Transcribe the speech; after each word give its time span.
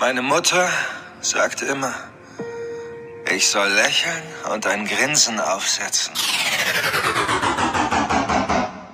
Meine 0.00 0.22
Mutter 0.22 0.70
sagte 1.20 1.64
immer, 1.64 1.92
ich 3.34 3.48
soll 3.48 3.68
lächeln 3.68 4.22
und 4.54 4.64
ein 4.64 4.86
Grinsen 4.86 5.40
aufsetzen. 5.40 6.14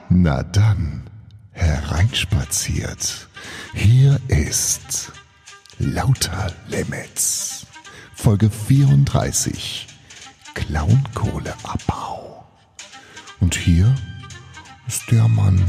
Na 0.09 0.43
dann, 0.45 1.11
hereinspaziert. 1.53 3.29
Hier 3.75 4.19
ist 4.29 5.13
Lauter 5.79 6.55
Limits. 6.69 7.67
Folge 8.15 8.49
34. 8.49 9.87
Clownkohleabbau. 10.55 12.47
Und 13.41 13.55
hier 13.55 13.95
ist 14.89 15.03
der 15.11 15.29
Mann 15.29 15.63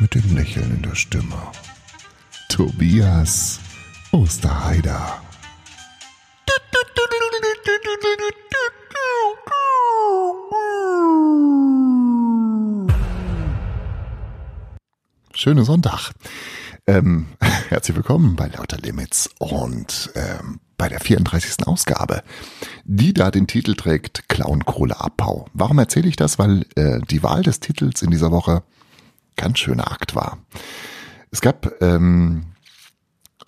mit 0.00 0.16
dem 0.16 0.34
Lächeln 0.34 0.74
in 0.74 0.82
der 0.82 0.96
Stimme. 0.96 1.40
Tobias 2.48 3.60
Osterheider. 4.12 5.20
Schönen 15.34 15.64
Sonntag. 15.64 16.12
Ähm, 16.86 17.26
herzlich 17.68 17.96
willkommen 17.96 18.36
bei 18.36 18.46
Lauter 18.48 18.78
Limits 18.78 19.28
und 19.38 20.10
ähm, 20.14 20.60
bei 20.78 20.88
der 20.88 21.00
34. 21.00 21.66
Ausgabe, 21.66 22.22
die 22.84 23.12
da 23.12 23.30
den 23.30 23.46
Titel 23.46 23.74
trägt 23.74 24.28
Clownkohleabbau. 24.28 25.48
Warum 25.52 25.78
erzähle 25.78 26.08
ich 26.08 26.16
das? 26.16 26.38
Weil 26.38 26.64
äh, 26.76 27.00
die 27.10 27.22
Wahl 27.22 27.42
des 27.42 27.60
Titels 27.60 28.02
in 28.02 28.10
dieser 28.10 28.30
Woche 28.30 28.62
ganz 29.36 29.58
schöner 29.58 29.90
Akt 29.90 30.14
war. 30.14 30.38
Es 31.30 31.40
gab 31.40 31.82
ähm, 31.82 32.46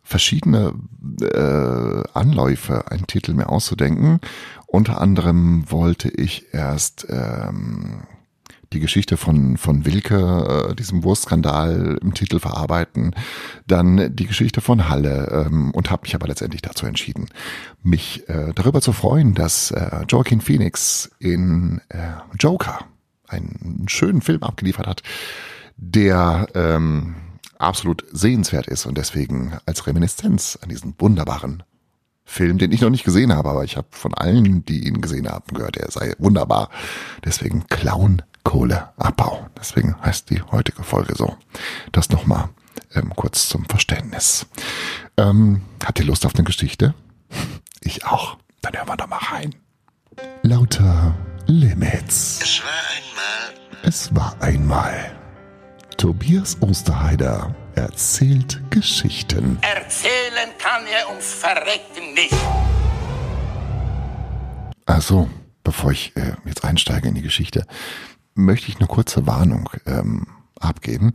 verschiedene 0.09 0.73
äh, 1.21 2.19
Anläufe, 2.19 2.91
einen 2.91 3.07
Titel 3.07 3.35
mir 3.35 3.51
auszudenken. 3.51 4.21
Unter 4.67 5.03
anderem 5.03 5.71
wollte 5.71 6.09
ich 6.09 6.47
erst 6.55 7.07
ähm, 7.11 8.05
die 8.73 8.81
Geschichte 8.81 9.19
von, 9.19 9.59
von 9.59 9.85
Wilke, 9.85 10.71
äh, 10.71 10.75
diesem 10.75 11.05
Wurstskandal 11.05 11.99
im 12.01 12.15
Titel 12.15 12.39
verarbeiten, 12.39 13.15
dann 13.67 14.17
die 14.17 14.27
Geschichte 14.27 14.63
von 14.63 14.89
Halle 14.89 15.47
ähm, 15.47 15.73
und 15.73 15.91
habe 15.91 16.03
mich 16.05 16.15
aber 16.15 16.27
letztendlich 16.27 16.63
dazu 16.63 16.87
entschieden, 16.87 17.29
mich 17.83 18.27
äh, 18.31 18.53
darüber 18.55 18.81
zu 18.81 18.95
freuen, 18.95 19.35
dass 19.35 19.73
äh, 19.73 20.07
Joaquin 20.09 20.41
Phoenix 20.41 21.11
in 21.19 21.83
äh, 21.91 21.99
Joker 22.41 22.79
einen 23.27 23.85
schönen 23.89 24.23
Film 24.23 24.43
abgeliefert 24.43 24.87
hat, 24.87 25.03
der 25.77 26.47
ähm, 26.55 27.15
absolut 27.59 28.05
sehenswert 28.13 28.67
ist 28.67 28.87
und 28.87 28.97
deswegen 28.97 29.59
als 29.67 29.87
Reminiszenz 29.87 30.59
an 30.63 30.69
diesen 30.69 30.95
wunderbaren 30.99 31.63
Film, 32.25 32.59
den 32.59 32.73
ich 32.73 32.83
noch 32.83 32.91
nicht 32.91 33.05
gesehen 33.05 33.33
habe, 33.33 33.49
aber 33.49 33.65
ich 33.65 33.77
habe 33.77 33.89
von 33.91 34.13
allen, 34.15 34.65
die 34.65 34.87
ihn 34.87 35.01
gesehen 35.01 35.29
haben, 35.29 35.55
gehört, 35.55 35.79
er 35.79 35.91
sei 35.91 36.15
wunderbar. 36.19 36.69
Deswegen 37.25 37.67
Clown 37.69 38.23
Kohleabbau. 38.45 39.49
Deswegen 39.59 40.01
heißt 40.03 40.31
die 40.31 40.43
heutige 40.43 40.83
Folge 40.83 41.15
so. 41.15 41.37
Das 41.91 42.11
nochmal 42.11 42.51
ähm, 42.95 43.13
kurz 43.17 43.49
zum 43.49 43.65
Verständnis. 43.65 44.47
Ähm, 45.17 45.63
hat 45.85 45.99
ihr 45.99 46.07
Lust 46.07 46.27
auf 46.27 46.35
eine 46.35 46.45
Geschichte? 46.45 46.95
Ich 47.81 48.05
auch. 48.05 48.37
Dann 48.61 48.75
hören 48.75 48.89
wir 48.89 48.97
doch 48.97 49.09
mal 49.09 49.19
rein. 49.19 49.55
Lauter 50.43 51.15
Limits. 51.47 52.41
Es 52.43 52.63
war 52.63 52.73
einmal. 52.97 53.79
Es 53.83 54.15
war 54.15 54.37
einmal. 54.41 55.18
Tobias 55.99 56.57
Osterheider 56.61 57.57
erzählt 57.75 58.63
Geschichten. 58.71 59.59
Erzählen 59.63 60.49
kann 60.57 60.85
er 60.87 61.13
uns 61.13 61.35
verrecken 61.35 62.15
nicht. 62.15 62.35
Also, 64.87 65.29
bevor 65.65 65.91
ich 65.91 66.17
äh, 66.17 66.35
jetzt 66.45 66.65
einsteige 66.65 67.09
in 67.09 67.17
die 67.17 67.23
Geschichte, 67.23 67.67
möchte 68.35 68.69
ich 68.69 68.79
eine 68.79 68.87
kurze 68.87 69.27
Warnung 69.27 69.71
ähm, 69.87 70.29
abgeben. 70.61 71.15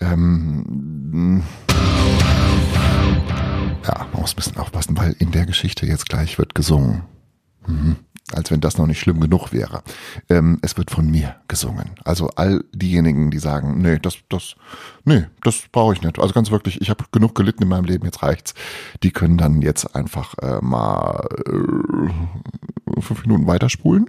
Ähm, 0.00 1.44
ja, 3.86 4.06
man 4.12 4.20
muss 4.20 4.32
ein 4.32 4.36
bisschen 4.36 4.56
aufpassen, 4.56 4.98
weil 4.98 5.12
in 5.20 5.30
der 5.30 5.46
Geschichte 5.46 5.86
jetzt 5.86 6.08
gleich 6.08 6.38
wird 6.38 6.56
gesungen. 6.56 7.04
Mhm. 7.68 7.98
Als 8.32 8.50
wenn 8.50 8.60
das 8.60 8.78
noch 8.78 8.86
nicht 8.86 9.00
schlimm 9.00 9.20
genug 9.20 9.52
wäre. 9.52 9.82
Ähm, 10.30 10.58
es 10.62 10.78
wird 10.78 10.90
von 10.90 11.10
mir 11.10 11.36
gesungen. 11.46 11.90
Also 12.04 12.30
all 12.36 12.64
diejenigen, 12.72 13.30
die 13.30 13.38
sagen, 13.38 13.82
nee, 13.82 13.98
das, 13.98 14.16
das, 14.30 14.54
nee, 15.04 15.26
das 15.42 15.64
brauche 15.70 15.92
ich 15.92 16.00
nicht. 16.02 16.18
Also 16.18 16.32
ganz 16.32 16.50
wirklich, 16.50 16.80
ich 16.80 16.88
habe 16.88 17.04
genug 17.12 17.34
gelitten 17.34 17.62
in 17.64 17.68
meinem 17.68 17.84
Leben, 17.84 18.06
jetzt 18.06 18.22
reicht's. 18.22 18.54
Die 19.02 19.10
können 19.10 19.36
dann 19.36 19.60
jetzt 19.60 19.94
einfach 19.94 20.34
äh, 20.38 20.58
mal 20.62 21.28
äh, 21.46 23.00
fünf 23.00 23.22
Minuten 23.22 23.46
weiterspulen 23.46 24.08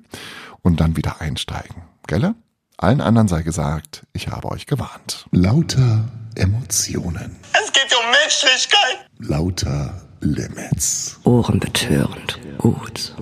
und 0.61 0.79
dann 0.79 0.95
wieder 0.95 1.19
einsteigen. 1.19 1.83
Gelle? 2.07 2.35
Allen 2.77 3.01
anderen 3.01 3.27
sei 3.27 3.41
gesagt, 3.41 4.05
ich 4.13 4.29
habe 4.29 4.49
euch 4.49 4.65
gewarnt. 4.65 5.27
Lauter 5.31 6.09
Emotionen. 6.35 7.35
Es 7.53 7.71
geht 7.71 7.93
um 7.93 8.11
Menschlichkeit. 8.21 9.07
Lauter 9.19 10.01
Limits. 10.21 11.19
Ohrenbetörend. 11.23 12.39
Gut. 12.57 13.15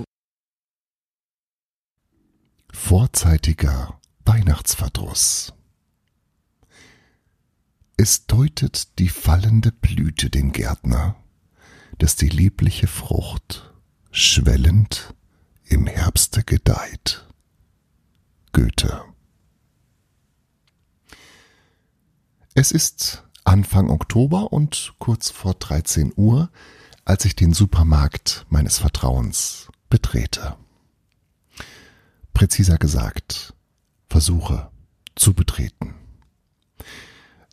Vorzeitiger 2.86 3.98
Weihnachtsverdruss. 4.26 5.54
Es 7.96 8.28
deutet 8.28 9.00
die 9.00 9.08
fallende 9.08 9.72
Blüte 9.72 10.30
den 10.30 10.52
Gärtner, 10.52 11.16
dass 11.98 12.18
die 12.18 12.28
liebliche 12.28 12.88
Frucht 12.88 13.74
schwellend 14.12 15.16
im 15.64 15.88
Herbste 15.88 16.44
gedeiht. 16.44 17.26
Goethe 18.52 19.02
Es 22.54 22.74
ist 22.74 23.24
Anfang 23.46 23.90
Oktober 23.90 24.52
und 24.52 24.94
kurz 25.00 25.30
vor 25.30 25.54
13 25.54 26.12
Uhr, 26.18 26.52
als 27.06 27.24
ich 27.24 27.38
den 27.38 27.54
Supermarkt 27.54 28.46
meines 28.50 28.80
Vertrauens 28.80 29.70
betrete. 29.90 30.58
Präziser 32.34 32.78
gesagt, 32.78 33.54
versuche 34.10 34.70
zu 35.16 35.34
betreten. 35.34 35.96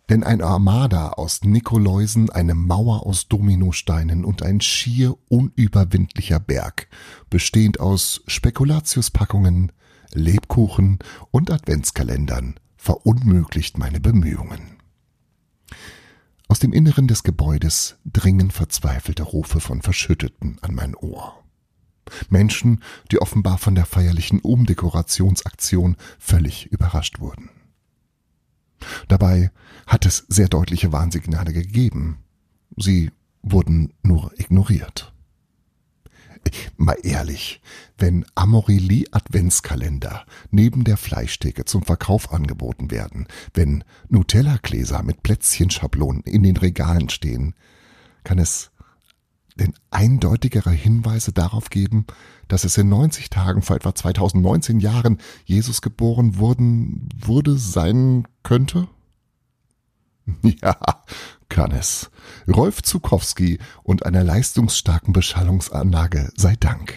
Denn 0.08 0.24
ein 0.24 0.42
Armada 0.42 1.10
aus 1.10 1.44
Nikoläusen, 1.44 2.30
eine 2.30 2.54
Mauer 2.54 3.06
aus 3.06 3.28
Dominosteinen 3.28 4.24
und 4.24 4.42
ein 4.42 4.60
schier 4.60 5.16
unüberwindlicher 5.28 6.40
Berg, 6.40 6.88
bestehend 7.30 7.78
aus 7.78 8.22
Spekulatiuspackungen, 8.26 9.70
Lebkuchen 10.12 10.98
und 11.30 11.52
Adventskalendern, 11.52 12.58
verunmöglicht 12.76 13.78
meine 13.78 14.00
Bemühungen. 14.00 14.78
Aus 16.48 16.58
dem 16.58 16.72
Inneren 16.72 17.06
des 17.06 17.22
Gebäudes 17.22 17.96
dringen 18.04 18.50
verzweifelte 18.50 19.22
Rufe 19.22 19.60
von 19.60 19.82
Verschütteten 19.82 20.58
an 20.62 20.74
mein 20.74 20.96
Ohr. 20.96 21.44
Menschen, 22.28 22.82
die 23.10 23.20
offenbar 23.20 23.58
von 23.58 23.74
der 23.74 23.86
feierlichen 23.86 24.40
Umdekorationsaktion 24.40 25.96
völlig 26.18 26.66
überrascht 26.66 27.20
wurden. 27.20 27.50
Dabei 29.08 29.50
hat 29.86 30.06
es 30.06 30.24
sehr 30.28 30.48
deutliche 30.48 30.92
Warnsignale 30.92 31.52
gegeben. 31.52 32.18
Sie 32.76 33.10
wurden 33.42 33.92
nur 34.02 34.32
ignoriert. 34.38 35.12
Mal 36.76 36.96
ehrlich, 37.02 37.60
wenn 37.98 38.24
Amorelie 38.34 39.04
Adventskalender 39.12 40.24
neben 40.50 40.84
der 40.84 40.96
Fleischtheke 40.96 41.66
zum 41.66 41.82
Verkauf 41.82 42.32
angeboten 42.32 42.90
werden, 42.90 43.28
wenn 43.52 43.84
Nutella-Gläser 44.08 45.02
mit 45.02 45.22
Plätzchenschablonen 45.22 46.22
in 46.22 46.42
den 46.42 46.56
Regalen 46.56 47.10
stehen, 47.10 47.54
kann 48.24 48.38
es 48.38 48.70
denn 49.60 49.74
eindeutigere 49.90 50.70
Hinweise 50.70 51.32
darauf 51.32 51.70
geben, 51.70 52.06
dass 52.48 52.64
es 52.64 52.76
in 52.78 52.88
90 52.88 53.30
Tagen 53.30 53.62
vor 53.62 53.76
etwa 53.76 53.94
2019 53.94 54.80
Jahren 54.80 55.18
Jesus 55.44 55.82
geboren 55.82 56.38
wurden, 56.38 57.08
wurde 57.16 57.56
sein 57.56 58.26
könnte? 58.42 58.88
Ja, 60.62 60.76
kann 61.48 61.72
es. 61.72 62.10
Rolf 62.46 62.82
Zukowski 62.82 63.58
und 63.82 64.06
einer 64.06 64.22
leistungsstarken 64.22 65.12
Beschallungsanlage 65.12 66.30
sei 66.36 66.54
Dank. 66.54 66.94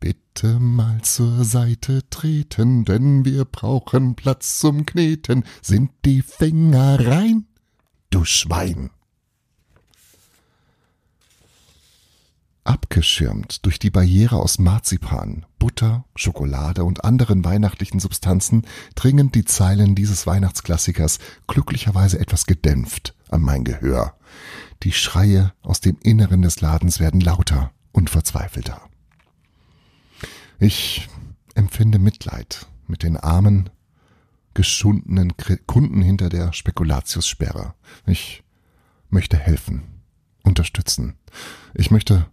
Bitte 0.00 0.58
mal 0.58 1.02
zur 1.02 1.44
Seite 1.44 2.08
treten, 2.08 2.86
denn 2.86 3.26
wir 3.26 3.44
brauchen 3.44 4.14
Platz 4.14 4.58
zum 4.58 4.86
Kneten. 4.86 5.44
Sind 5.60 5.90
die 6.06 6.22
Finger 6.22 7.06
rein? 7.06 7.44
Du 8.08 8.24
Schwein! 8.24 8.90
Abgeschirmt 12.66 13.64
durch 13.64 13.78
die 13.78 13.90
Barriere 13.90 14.36
aus 14.36 14.58
Marzipan, 14.58 15.46
Butter, 15.60 16.04
Schokolade 16.16 16.82
und 16.82 17.04
anderen 17.04 17.44
weihnachtlichen 17.44 18.00
Substanzen 18.00 18.66
dringen 18.96 19.30
die 19.30 19.44
Zeilen 19.44 19.94
dieses 19.94 20.26
Weihnachtsklassikers 20.26 21.20
glücklicherweise 21.46 22.18
etwas 22.18 22.44
gedämpft 22.44 23.14
an 23.28 23.42
mein 23.42 23.62
Gehör. 23.62 24.16
Die 24.82 24.90
Schreie 24.90 25.52
aus 25.62 25.80
dem 25.80 25.96
Inneren 26.02 26.42
des 26.42 26.60
Ladens 26.60 26.98
werden 26.98 27.20
lauter 27.20 27.70
und 27.92 28.10
verzweifelter. 28.10 28.80
Ich 30.58 31.08
empfinde 31.54 32.00
Mitleid 32.00 32.66
mit 32.88 33.04
den 33.04 33.16
armen, 33.16 33.70
geschundenen 34.54 35.34
Kunden 35.66 36.02
hinter 36.02 36.30
der 36.30 36.52
Spekulatiussperre. 36.52 37.74
Ich 38.06 38.42
möchte 39.08 39.36
helfen, 39.36 39.84
unterstützen. 40.42 41.16
Ich 41.72 41.92
möchte 41.92 42.26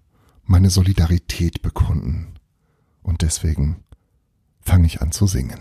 meine 0.46 0.70
Solidarität 0.70 1.62
bekunden. 1.62 2.36
Und 3.02 3.22
deswegen 3.22 3.84
fange 4.62 4.88
ich 4.88 5.02
an 5.02 5.12
zu 5.12 5.28
singen. 5.28 5.60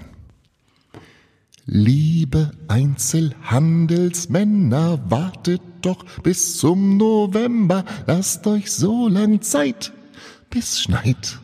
Liebe 1.64 2.52
Einzelhandelsmänner, 2.68 5.10
wartet 5.10 5.62
doch 5.80 6.04
bis 6.22 6.58
zum 6.58 6.96
November, 6.96 7.84
lasst 8.06 8.46
euch 8.46 8.70
so 8.72 9.08
lang 9.08 9.42
Zeit, 9.42 9.92
bis 10.50 10.80
schneit. 10.80 11.40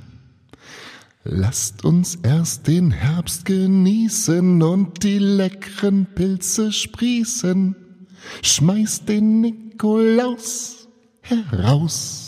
Lasst 1.23 1.85
uns 1.85 2.17
erst 2.17 2.67
den 2.67 2.91
Herbst 2.91 3.45
genießen 3.45 4.61
und 4.63 5.03
die 5.03 5.19
leckeren 5.19 6.07
Pilze 6.15 6.73
sprießen. 6.73 7.77
Schmeißt 8.43 9.07
den 9.09 9.43
Nikolaus 9.43 10.89
heraus. 11.21 12.28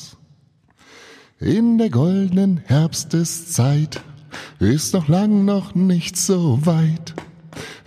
In 1.42 1.78
der 1.78 1.88
goldenen 1.88 2.58
Herbsteszeit 2.58 4.02
ist 4.58 4.92
noch 4.92 5.08
lang 5.08 5.46
noch 5.46 5.74
nicht 5.74 6.18
so 6.18 6.66
weit. 6.66 7.14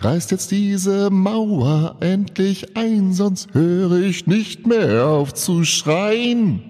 Reißt 0.00 0.32
jetzt 0.32 0.50
diese 0.50 1.08
Mauer 1.10 1.94
endlich 2.00 2.76
ein, 2.76 3.12
sonst 3.12 3.54
höre 3.54 4.00
ich 4.00 4.26
nicht 4.26 4.66
mehr 4.66 5.06
auf 5.06 5.34
zu 5.34 5.62
schreien. 5.62 6.64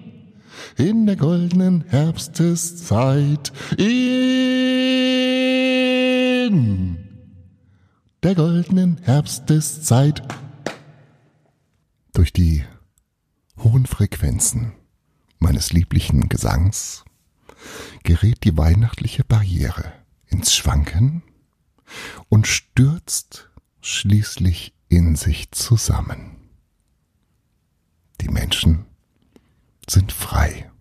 In 0.77 1.07
der 1.07 1.15
goldenen 1.15 1.83
Herbsteszeit, 1.87 3.51
in 3.77 3.89
der 8.21 8.35
goldenen 8.35 8.99
Herbsteszeit. 9.01 10.21
Durch 12.13 12.31
die 12.31 12.63
hohen 13.57 13.87
Frequenzen 13.87 14.73
meines 15.45 15.71
lieblichen 15.71 16.27
Gesangs 16.27 17.05
gerät 18.01 18.45
die 18.45 18.57
weihnachtliche 18.57 19.23
Barriere 19.23 19.93
ins 20.25 20.55
Schwanken 20.55 21.21
und 22.29 22.47
stürzt 22.47 23.51
schließlich 23.79 24.73
in 24.89 25.15
sich 25.15 25.51
zusammen. 25.51 26.37
Die 28.21 28.29
Menschen 28.29 28.87
sind 29.87 30.11
frei 30.11 30.71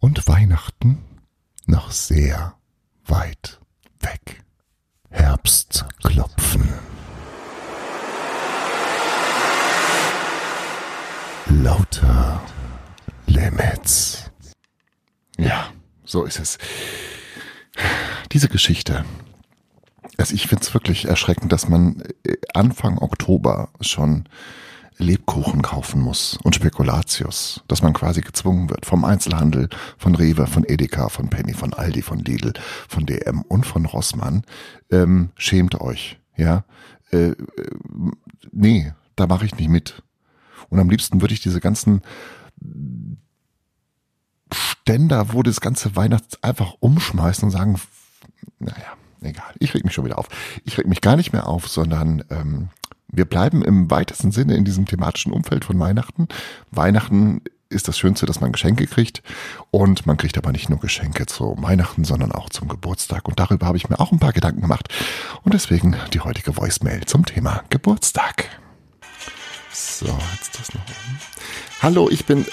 und 0.00 0.26
Weihnachten 0.26 1.04
noch 1.66 1.92
sehr 1.92 2.58
weit 3.04 3.60
weg. 4.00 4.42
Herbstklopfen. 5.10 6.68
Lauter 11.62 12.42
Limits. 13.50 14.30
Ja, 15.38 15.68
so 16.04 16.24
ist 16.24 16.38
es. 16.38 16.58
Diese 18.32 18.48
Geschichte 18.48 19.04
also 20.18 20.34
ich 20.34 20.48
finde 20.48 20.64
es 20.64 20.74
wirklich 20.74 21.06
erschreckend, 21.06 21.52
dass 21.52 21.68
man 21.68 22.02
äh, 22.24 22.34
Anfang 22.52 22.98
Oktober 22.98 23.70
schon 23.80 24.28
Lebkuchen 24.98 25.62
kaufen 25.62 26.00
muss 26.00 26.36
und 26.42 26.56
Spekulatius, 26.56 27.62
dass 27.68 27.82
man 27.82 27.92
quasi 27.92 28.20
gezwungen 28.20 28.68
wird 28.68 28.84
vom 28.84 29.04
Einzelhandel, 29.04 29.68
von 29.96 30.16
Rewe, 30.16 30.48
von 30.48 30.64
Edeka, 30.64 31.08
von 31.08 31.30
Penny, 31.30 31.54
von 31.54 31.72
Aldi, 31.72 32.02
von 32.02 32.18
Lidl, 32.18 32.52
von 32.88 33.06
DM 33.06 33.42
und 33.42 33.64
von 33.64 33.86
Rossmann. 33.86 34.42
Ähm, 34.90 35.30
schämt 35.36 35.80
euch, 35.80 36.18
ja. 36.36 36.64
Äh, 37.12 37.28
äh, 37.28 37.36
nee, 38.50 38.92
da 39.14 39.28
mache 39.28 39.46
ich 39.46 39.56
nicht 39.56 39.70
mit. 39.70 40.02
Und 40.68 40.80
am 40.80 40.90
liebsten 40.90 41.20
würde 41.20 41.34
ich 41.34 41.40
diese 41.40 41.60
ganzen 41.60 42.02
Ständer, 44.88 45.34
wo 45.34 45.42
das 45.42 45.60
ganze 45.60 45.96
Weihnachts 45.96 46.42
einfach 46.42 46.72
umschmeißen 46.80 47.44
und 47.44 47.50
sagen, 47.50 47.78
naja, 48.58 48.94
egal, 49.20 49.52
ich 49.58 49.74
reg 49.74 49.84
mich 49.84 49.92
schon 49.92 50.06
wieder 50.06 50.16
auf. 50.16 50.28
Ich 50.64 50.78
reg 50.78 50.86
mich 50.86 51.02
gar 51.02 51.16
nicht 51.16 51.30
mehr 51.30 51.46
auf, 51.46 51.68
sondern 51.68 52.24
ähm, 52.30 52.70
wir 53.08 53.26
bleiben 53.26 53.62
im 53.62 53.90
weitesten 53.90 54.32
Sinne 54.32 54.56
in 54.56 54.64
diesem 54.64 54.86
thematischen 54.86 55.30
Umfeld 55.30 55.66
von 55.66 55.78
Weihnachten. 55.78 56.26
Weihnachten 56.70 57.42
ist 57.68 57.86
das 57.86 57.98
Schönste, 57.98 58.24
dass 58.24 58.40
man 58.40 58.50
Geschenke 58.50 58.86
kriegt. 58.86 59.22
Und 59.70 60.06
man 60.06 60.16
kriegt 60.16 60.38
aber 60.38 60.52
nicht 60.52 60.70
nur 60.70 60.80
Geschenke 60.80 61.26
zu 61.26 61.54
Weihnachten, 61.58 62.04
sondern 62.04 62.32
auch 62.32 62.48
zum 62.48 62.68
Geburtstag. 62.68 63.28
Und 63.28 63.38
darüber 63.38 63.66
habe 63.66 63.76
ich 63.76 63.90
mir 63.90 64.00
auch 64.00 64.10
ein 64.10 64.18
paar 64.18 64.32
Gedanken 64.32 64.62
gemacht. 64.62 64.88
Und 65.42 65.52
deswegen 65.52 65.96
die 66.14 66.20
heutige 66.20 66.56
Voicemail 66.56 67.04
zum 67.04 67.26
Thema 67.26 67.62
Geburtstag. 67.68 68.46
So, 69.70 70.06
jetzt 70.32 70.58
das 70.58 70.72
noch 70.72 70.80
oben. 70.80 71.20
Hallo, 71.82 72.08
ich 72.10 72.24
bin. 72.24 72.46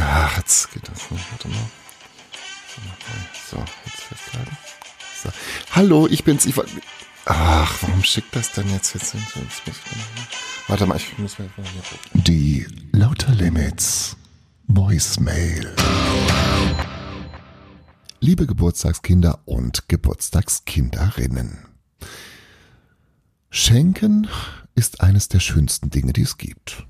Ach, 0.00 0.36
jetzt 0.38 0.70
geht 0.72 0.88
das 0.88 1.10
nicht. 1.10 1.30
Warte 1.30 1.48
mal. 1.48 1.70
So, 3.50 3.56
jetzt 3.86 4.00
festhalten. 4.00 4.56
So. 5.22 5.30
Hallo, 5.72 6.06
ich 6.06 6.24
bin's. 6.24 6.46
Ich. 6.46 6.54
Ach, 7.24 7.74
warum 7.82 8.02
schickt 8.04 8.34
das 8.34 8.52
denn 8.52 8.70
jetzt? 8.70 8.94
jetzt, 8.94 9.14
jetzt, 9.14 9.36
jetzt 9.36 9.66
muss 9.66 9.76
ich, 9.76 10.68
warte 10.68 10.86
mal, 10.86 10.96
ich 10.96 11.18
muss 11.18 11.38
mir 11.38 11.50
Die 12.14 12.66
Lauter 12.92 13.34
Limits 13.34 14.16
Voicemail. 14.66 15.74
Liebe 18.20 18.46
Geburtstagskinder 18.46 19.40
und 19.44 19.88
Geburtstagskinderinnen. 19.88 21.66
Schenken 23.50 24.28
ist 24.74 25.00
eines 25.00 25.28
der 25.28 25.40
schönsten 25.40 25.90
Dinge, 25.90 26.12
die 26.12 26.22
es 26.22 26.38
gibt. 26.38 26.87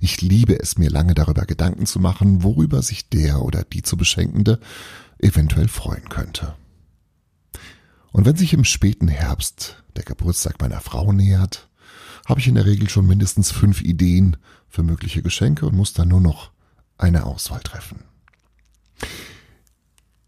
Ich 0.00 0.20
liebe 0.20 0.58
es, 0.58 0.78
mir 0.78 0.90
lange 0.90 1.14
darüber 1.14 1.44
Gedanken 1.46 1.86
zu 1.86 2.00
machen, 2.00 2.42
worüber 2.42 2.82
sich 2.82 3.08
der 3.08 3.42
oder 3.42 3.64
die 3.64 3.82
zu 3.82 3.96
Beschenkende 3.96 4.58
eventuell 5.18 5.68
freuen 5.68 6.08
könnte. 6.08 6.54
Und 8.12 8.24
wenn 8.24 8.36
sich 8.36 8.52
im 8.52 8.64
späten 8.64 9.08
Herbst 9.08 9.82
der 9.96 10.04
Geburtstag 10.04 10.60
meiner 10.60 10.80
Frau 10.80 11.12
nähert, 11.12 11.68
habe 12.26 12.40
ich 12.40 12.48
in 12.48 12.54
der 12.54 12.66
Regel 12.66 12.88
schon 12.88 13.06
mindestens 13.06 13.50
fünf 13.50 13.80
Ideen 13.82 14.36
für 14.68 14.82
mögliche 14.82 15.22
Geschenke 15.22 15.66
und 15.66 15.74
muss 15.74 15.92
dann 15.92 16.08
nur 16.08 16.20
noch 16.20 16.50
eine 16.98 17.24
Auswahl 17.24 17.60
treffen. 17.60 18.04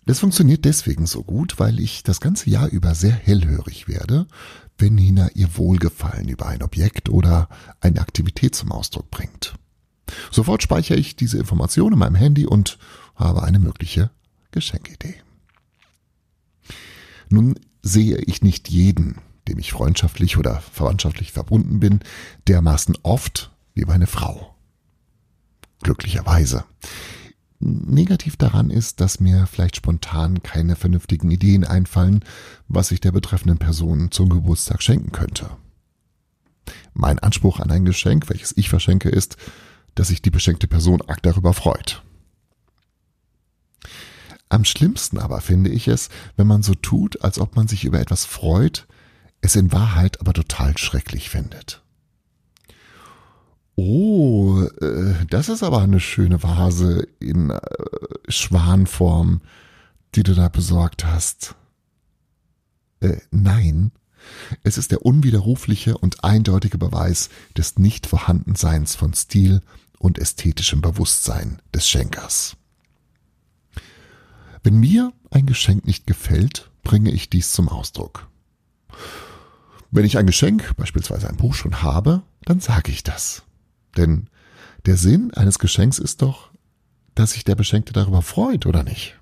Das 0.07 0.21
funktioniert 0.21 0.65
deswegen 0.65 1.07
so 1.07 1.23
gut, 1.23 1.59
weil 1.59 1.79
ich 1.79 2.03
das 2.03 2.21
ganze 2.21 2.51
Jahr 2.51 2.69
über 2.69 2.95
sehr 2.95 3.13
hellhörig 3.13 3.87
werde, 3.87 4.27
wenn 4.81 4.95
Nina 4.95 5.29
ihr 5.35 5.57
Wohlgefallen 5.57 6.29
über 6.29 6.47
ein 6.47 6.63
Objekt 6.63 7.09
oder 7.09 7.49
eine 7.81 8.01
Aktivität 8.01 8.55
zum 8.55 8.73
Ausdruck 8.73 9.11
bringt. 9.11 9.55
Sofort 10.31 10.63
speichere 10.63 10.99
ich 10.99 11.17
diese 11.17 11.39
Information 11.39 11.93
in 11.93 11.99
meinem 11.99 12.15
Handy 12.15 12.47
und 12.47 12.79
habe 13.15 13.43
eine 13.43 13.59
mögliche 13.59 14.11
Geschenkidee. 14.51 15.17
Nun 17.29 17.59
sehe 17.83 18.19
ich 18.19 18.43
nicht 18.43 18.69
jeden, 18.69 19.21
dem 19.49 19.59
ich 19.59 19.73
freundschaftlich 19.73 20.37
oder 20.37 20.61
verwandtschaftlich 20.61 21.33
verbunden 21.33 21.81
bin, 21.81 22.01
dermaßen 22.49 22.99
oft 23.03 23.51
wie 23.75 23.85
meine 23.85 24.07
Frau. 24.07 24.55
Glücklicherweise. 25.83 26.65
Negativ 27.63 28.37
daran 28.37 28.71
ist, 28.71 29.03
dass 29.03 29.21
mir 29.21 29.47
vielleicht 29.47 29.77
spontan 29.77 30.43
keine 30.43 30.77
vernünftigen 30.77 31.31
Ideen 31.31 31.65
einfallen, 31.65 32.25
was 32.69 32.91
ich 32.91 33.01
der 33.01 33.13
betreffenden 33.13 33.59
Person 33.59 34.11
zum 34.11 34.31
Geburtstag 34.31 34.83
schenken 34.83 35.13
könnte. 35.13 35.51
Mein 36.95 37.19
Anspruch 37.19 37.61
an 37.61 37.71
ein 37.71 37.85
Geschenk, 37.85 38.31
welches 38.31 38.57
ich 38.57 38.71
verschenke, 38.71 39.11
ist, 39.11 39.37
dass 39.95 40.09
sich 40.09 40.23
die 40.23 40.31
beschenkte 40.31 40.69
Person 40.69 41.03
arg 41.03 41.23
darüber 41.23 41.53
freut. 41.53 42.03
Am 44.49 44.65
schlimmsten 44.65 45.19
aber 45.19 45.43
finde 45.43 45.69
ich 45.71 45.87
es, 45.87 46.09
wenn 46.37 46.47
man 46.47 46.63
so 46.63 46.75
tut, 46.75 47.23
als 47.23 47.39
ob 47.39 47.57
man 47.57 47.69
sich 47.69 47.85
über 47.85 48.01
etwas 48.01 48.25
freut, 48.25 48.87
es 49.43 49.55
in 49.55 49.71
Wahrheit 49.71 50.21
aber 50.21 50.33
total 50.33 50.79
schrecklich 50.79 51.29
findet. 51.29 51.83
Oh, 53.83 54.63
äh, 54.83 55.15
das 55.31 55.49
ist 55.49 55.63
aber 55.63 55.81
eine 55.81 56.01
schöne 56.01 56.43
Vase 56.43 57.09
in 57.19 57.49
äh, 57.49 57.61
Schwanform, 58.29 59.41
die 60.15 60.23
du 60.23 60.35
da 60.35 60.51
besorgt 60.51 61.07
hast. 61.07 61.55
Äh, 63.01 63.17
nein, 63.31 63.91
es 64.65 64.77
ist 64.77 64.91
der 64.91 65.07
unwiderrufliche 65.07 65.97
und 65.97 66.23
eindeutige 66.25 66.77
Beweis 66.77 67.31
des 67.57 67.79
Nichtvorhandenseins 67.79 68.97
von 68.97 69.15
Stil 69.15 69.63
und 69.99 70.19
ästhetischem 70.19 70.83
Bewusstsein 70.83 71.63
des 71.75 71.89
Schenkers. 71.89 72.59
Wenn 74.63 74.79
mir 74.79 75.15
ein 75.31 75.47
Geschenk 75.47 75.87
nicht 75.87 76.07
gefällt, 76.07 76.71
bringe 76.83 77.13
ich 77.13 77.31
dies 77.31 77.53
zum 77.53 77.71
Ausdruck. 77.71 78.29
Wenn 79.91 80.05
ich 80.05 80.19
ein 80.19 80.27
Geschenk, 80.27 80.77
beispielsweise 80.77 81.31
ein 81.31 81.39
Buch 81.39 81.55
schon 81.55 81.81
habe, 81.81 82.21
dann 82.45 82.61
sage 82.61 82.93
ich 82.93 83.03
das. 83.03 83.43
Denn 83.97 84.29
Der 84.87 84.97
Sinn 84.97 85.33
eines 85.35 85.59
Geschenks 85.59 85.99
ist 85.99 86.23
doch, 86.23 86.51
dass 87.15 87.33
sich 87.33 87.45
der 87.45 87.55
Beschenkte 87.55 87.93
darüber 87.93 88.23
freut, 88.23 88.65
oder 88.65 88.83
nicht? 88.83 89.19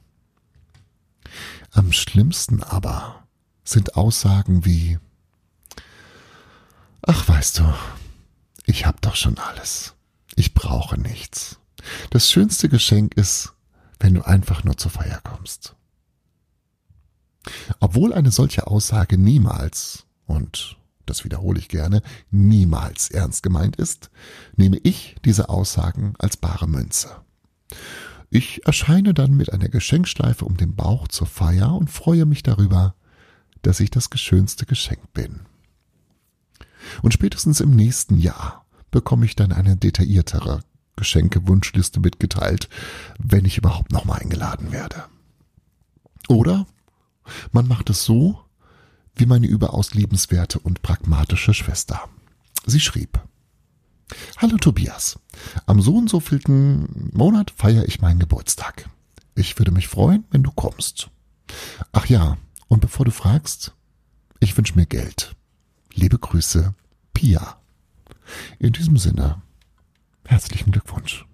Am 1.73 1.93
schlimmsten 1.93 2.63
aber 2.63 3.27
sind 3.65 3.97
Aussagen 3.97 4.65
wie 4.65 4.99
Ach, 7.03 7.27
weißt 7.29 7.59
du, 7.59 7.75
ich 8.67 8.87
hab 8.87 9.01
doch 9.01 9.17
schon 9.17 9.39
alles. 9.39 9.95
Ich 10.37 10.55
brauche 10.55 10.99
nichts. 11.01 11.59
Das 12.11 12.31
schönste 12.31 12.69
Geschenk 12.69 13.15
ist, 13.15 13.55
wenn 13.99 14.15
du 14.15 14.23
einfach 14.23 14.63
nur 14.63 14.77
zur 14.77 14.91
Feier 14.91 15.21
kommst. 15.25 15.75
Obwohl 17.81 18.13
eine 18.13 18.31
solche 18.31 18.67
Aussage 18.67 19.17
niemals, 19.17 20.05
und 20.29 20.77
das 21.09 21.25
wiederhole 21.25 21.59
ich 21.59 21.69
gerne, 21.69 22.03
niemals 22.31 23.11
ernst 23.11 23.43
gemeint 23.43 23.77
ist, 23.77 24.11
nehme 24.57 24.79
ich 24.83 25.17
diese 25.25 25.49
Aussagen 25.49 26.15
als 26.19 26.37
bare 26.37 26.69
Münze. 26.69 27.11
Ich 28.31 28.67
erscheine 28.67 29.15
dann 29.15 29.35
mit 29.35 29.53
einer 29.53 29.69
Geschenkschleife 29.69 30.45
um 30.45 30.57
den 30.57 30.75
Bauch 30.75 31.09
zur 31.09 31.27
Feier 31.27 31.75
und 31.75 31.91
freue 31.91 32.27
mich 32.27 32.43
darüber, 32.43 32.95
dass 33.63 33.81
ich 33.81 33.91
das 33.91 34.11
geschönste 34.11 34.67
Geschenk 34.67 35.13
bin. 35.13 35.41
Und 37.03 37.13
spätestens 37.13 37.61
im 37.61 37.71
nächsten 37.71 38.19
Jahr 38.19 38.65
bekomme 38.91 39.25
ich 39.25 39.37
dann 39.37 39.53
eine 39.53 39.77
detailliertere 39.77 40.61
Geschenkewunschliste 40.97 42.01
mitgeteilt, 42.01 42.69
wenn 43.19 43.45
ich 43.45 43.59
überhaupt 43.59 43.93
nochmal 43.93 44.21
eingeladen 44.21 44.73
werde. 44.73 45.05
Oder 46.29 46.67
man 47.53 47.67
macht 47.67 47.91
es 47.91 48.05
so, 48.05 48.41
wie 49.19 49.27
meine 49.27 49.47
überaus 49.47 49.95
liebenswerte 49.95 50.59
und 50.59 50.83
pragmatische 50.83 51.55
Schwester. 51.55 52.09
Sie 52.67 52.81
schrieb, 52.81 53.21
Hallo 54.39 54.57
Tobias, 54.57 55.19
am 55.67 55.83
so 55.83 55.97
und 55.97 56.09
so 56.09 56.21
vielten 56.21 57.11
Monat 57.13 57.51
feiere 57.51 57.87
ich 57.87 58.01
meinen 58.01 58.21
Geburtstag. 58.21 58.89
Ich 59.35 59.59
würde 59.59 59.71
mich 59.71 59.89
freuen, 59.89 60.25
wenn 60.31 60.43
du 60.43 60.51
kommst. 60.51 61.11
Ach 61.93 62.07
ja, 62.07 62.39
und 62.69 62.81
bevor 62.81 63.05
du 63.05 63.11
fragst, 63.11 63.75
ich 64.41 64.57
wünsche 64.57 64.77
mir 64.77 64.87
Geld. 64.87 65.35
Liebe 65.95 66.19
Grüße, 66.19 66.75
Pia. 67.13 67.61
In 68.59 68.73
diesem 68.73 68.97
Sinne, 68.97 69.43
herzlichen 70.25 70.71
Glückwunsch. 70.71 71.28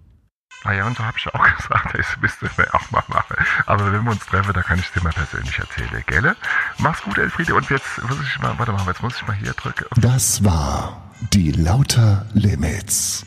Ah 0.65 0.73
ja, 0.73 0.87
und 0.87 0.97
so 0.97 1.05
habe 1.05 1.17
ich 1.17 1.27
auch 1.33 1.43
gesagt, 1.57 1.95
das 1.97 2.17
müsste 2.19 2.47
ich 2.47 2.57
mir 2.57 2.73
auch 2.73 2.89
mal 2.89 3.03
machen. 3.07 3.35
Aber 3.67 3.93
wenn 3.93 4.03
wir 4.03 4.11
uns 4.11 4.25
treffen, 4.25 4.51
da 4.51 4.63
kann 4.63 4.79
ich 4.79 4.85
es 4.85 4.91
dir 4.91 5.03
mal 5.03 5.13
persönlich 5.13 5.57
erzählen, 5.59 6.03
gell? 6.07 6.35
Mach's 6.79 7.03
gut, 7.03 7.19
Elfriede. 7.19 7.53
Und 7.53 7.69
jetzt 7.69 8.01
muss 8.03 8.19
ich 8.21 8.39
mal, 8.39 8.57
warte 8.57 8.71
mal, 8.71 8.83
jetzt 8.87 9.03
muss 9.03 9.15
ich 9.15 9.27
mal 9.27 9.35
hier 9.35 9.53
drücken. 9.53 9.85
Das 9.95 10.43
war 10.43 11.11
die 11.33 11.51
Lauter 11.51 12.25
Limits 12.33 13.25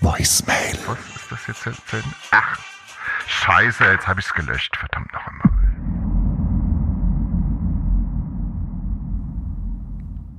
Voicemail. 0.00 0.78
Was 0.86 0.98
ist 1.16 1.32
das 1.32 1.64
jetzt? 1.64 1.92
jetzt? 1.92 2.04
Ach, 2.30 2.58
scheiße, 3.26 3.84
jetzt 3.84 4.06
habe 4.06 4.20
ich 4.20 4.26
es 4.26 4.34
gelöscht. 4.34 4.76
Verdammt 4.76 5.12
noch 5.14 5.26
einmal. 5.26 5.45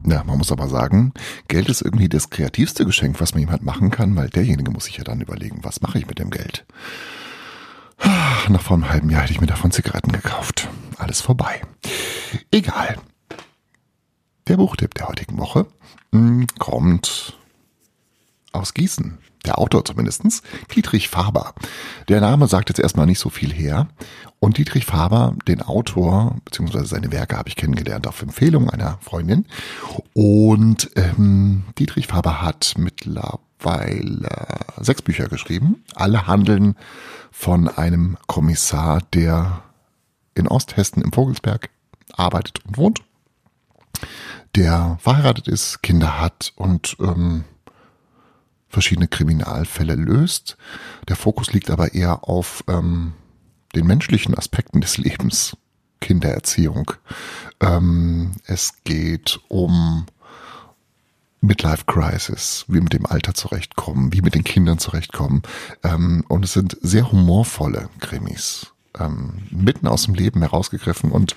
Ja, 0.10 0.24
man 0.24 0.38
muss 0.38 0.54
aber 0.54 0.70
sagen, 0.70 1.14
Geld 1.50 1.68
ist 1.68 1.82
irgendwie 1.82 2.08
das 2.08 2.30
kreativste 2.30 2.86
Geschenk, 2.86 3.20
was 3.20 3.34
man 3.34 3.42
jemand 3.42 3.64
machen 3.64 3.92
kann, 3.92 4.16
weil 4.16 4.30
derjenige 4.30 4.72
muss 4.72 4.86
sich 4.86 4.96
ja 4.98 5.04
dann 5.04 5.20
überlegen, 5.20 5.60
was 5.64 5.82
mache 5.82 6.00
ich 6.00 6.08
mit 6.08 6.18
dem 6.18 6.30
Geld. 6.30 6.66
Ach, 7.98 8.48
Nach 8.48 8.62
vor 8.62 8.78
einem 8.78 8.90
halben 8.90 9.10
Jahr 9.10 9.24
hätte 9.24 9.34
ich 9.34 9.42
mir 9.42 9.48
davon 9.48 9.72
Zigaretten 9.72 10.14
gekauft. 10.14 10.70
Alles 10.98 11.20
vorbei. 11.20 11.62
Egal. 12.52 12.98
Der 14.48 14.56
Buchtipp 14.56 14.94
der 14.94 15.10
heutigen 15.10 15.38
Woche 15.40 15.66
mh, 16.12 16.46
kommt 16.58 17.38
aus 18.54 18.74
Gießen. 18.74 19.18
Der 19.48 19.58
Autor 19.60 19.86
zumindestens 19.86 20.44
Dietrich 20.76 21.08
Faber. 21.08 21.54
Der 22.10 22.20
Name 22.20 22.48
sagt 22.48 22.68
jetzt 22.68 22.80
erstmal 22.80 23.06
nicht 23.06 23.20
so 23.20 23.30
viel 23.30 23.54
her. 23.54 23.88
Und 24.40 24.58
Dietrich 24.58 24.86
Faber, 24.86 25.36
den 25.48 25.62
Autor, 25.62 26.36
beziehungsweise 26.44 26.86
seine 26.86 27.14
Werke 27.14 27.38
habe 27.38 27.48
ich 27.48 27.56
kennengelernt 27.56 28.08
auf 28.08 28.22
Empfehlung 28.22 28.70
einer 28.70 29.00
Freundin. 29.02 29.46
Und 30.14 30.92
ähm, 30.96 31.64
Dietrich 31.80 32.08
Faber 32.08 32.42
hat 32.42 32.74
mittlerweile 32.78 34.30
sechs 34.82 35.02
Bücher 35.02 35.30
geschrieben. 35.30 35.84
Alle 35.96 36.28
handeln 36.28 36.76
von 37.32 37.70
einem 37.70 38.18
Kommissar, 38.28 39.02
der 39.14 39.64
in 40.36 40.50
Osthessen 40.50 41.02
im 41.02 41.14
Vogelsberg 41.14 41.70
arbeitet 42.14 42.66
und 42.66 42.78
wohnt. 42.78 43.02
Der 44.56 44.98
verheiratet 45.00 45.48
ist, 45.48 45.82
Kinder 45.82 46.20
hat 46.20 46.52
und 46.58 46.98
ähm, 47.00 47.46
verschiedene 48.70 49.08
Kriminalfälle 49.08 49.96
löst. 49.96 50.58
Der 51.08 51.16
Fokus 51.16 51.54
liegt 51.54 51.70
aber 51.70 51.94
eher 51.94 52.28
auf 52.28 52.64
ähm, 52.68 53.14
den 53.76 53.88
menschlichen 53.88 54.36
Aspekten 54.36 54.82
des 54.82 54.98
Lebens, 54.98 55.58
Kindererziehung. 56.02 56.92
Ähm, 57.60 58.34
es 58.46 58.74
geht 58.84 59.40
um 59.48 60.06
Midlife 61.42 61.86
Crisis, 61.86 62.66
wie 62.68 62.82
mit 62.82 62.94
dem 62.94 63.06
Alter 63.06 63.34
zurechtkommen, 63.34 64.12
wie 64.14 64.22
mit 64.22 64.36
den 64.36 64.44
Kindern 64.44 64.80
zurechtkommen. 64.80 65.44
Ähm, 65.84 66.24
und 66.28 66.46
es 66.46 66.54
sind 66.54 66.78
sehr 66.82 67.12
humorvolle 67.12 67.90
Krimis 68.00 68.74
ähm, 69.00 69.34
mitten 69.52 69.88
aus 69.88 70.04
dem 70.04 70.14
Leben 70.14 70.42
herausgegriffen 70.42 71.12
und 71.12 71.36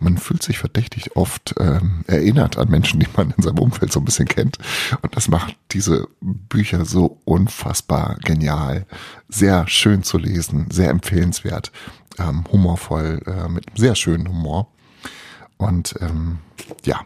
man 0.00 0.18
fühlt 0.18 0.42
sich 0.42 0.58
verdächtig 0.58 1.16
oft 1.16 1.54
ähm, 1.58 2.04
erinnert 2.06 2.58
an 2.58 2.68
Menschen, 2.68 3.00
die 3.00 3.08
man 3.16 3.32
in 3.36 3.42
seinem 3.42 3.58
Umfeld 3.58 3.92
so 3.92 4.00
ein 4.00 4.04
bisschen 4.04 4.28
kennt. 4.28 4.58
Und 5.02 5.16
das 5.16 5.28
macht 5.28 5.56
diese 5.72 6.08
Bücher 6.20 6.84
so 6.84 7.20
unfassbar 7.24 8.16
genial, 8.24 8.86
sehr 9.28 9.66
schön 9.68 10.02
zu 10.02 10.18
lesen, 10.18 10.66
sehr 10.70 10.90
empfehlenswert, 10.90 11.72
ähm, 12.18 12.44
humorvoll, 12.50 13.22
äh, 13.26 13.48
mit 13.48 13.66
sehr 13.74 13.94
schönen 13.94 14.28
Humor. 14.28 14.68
Und 15.58 15.94
ähm, 16.00 16.38
ja, 16.84 17.00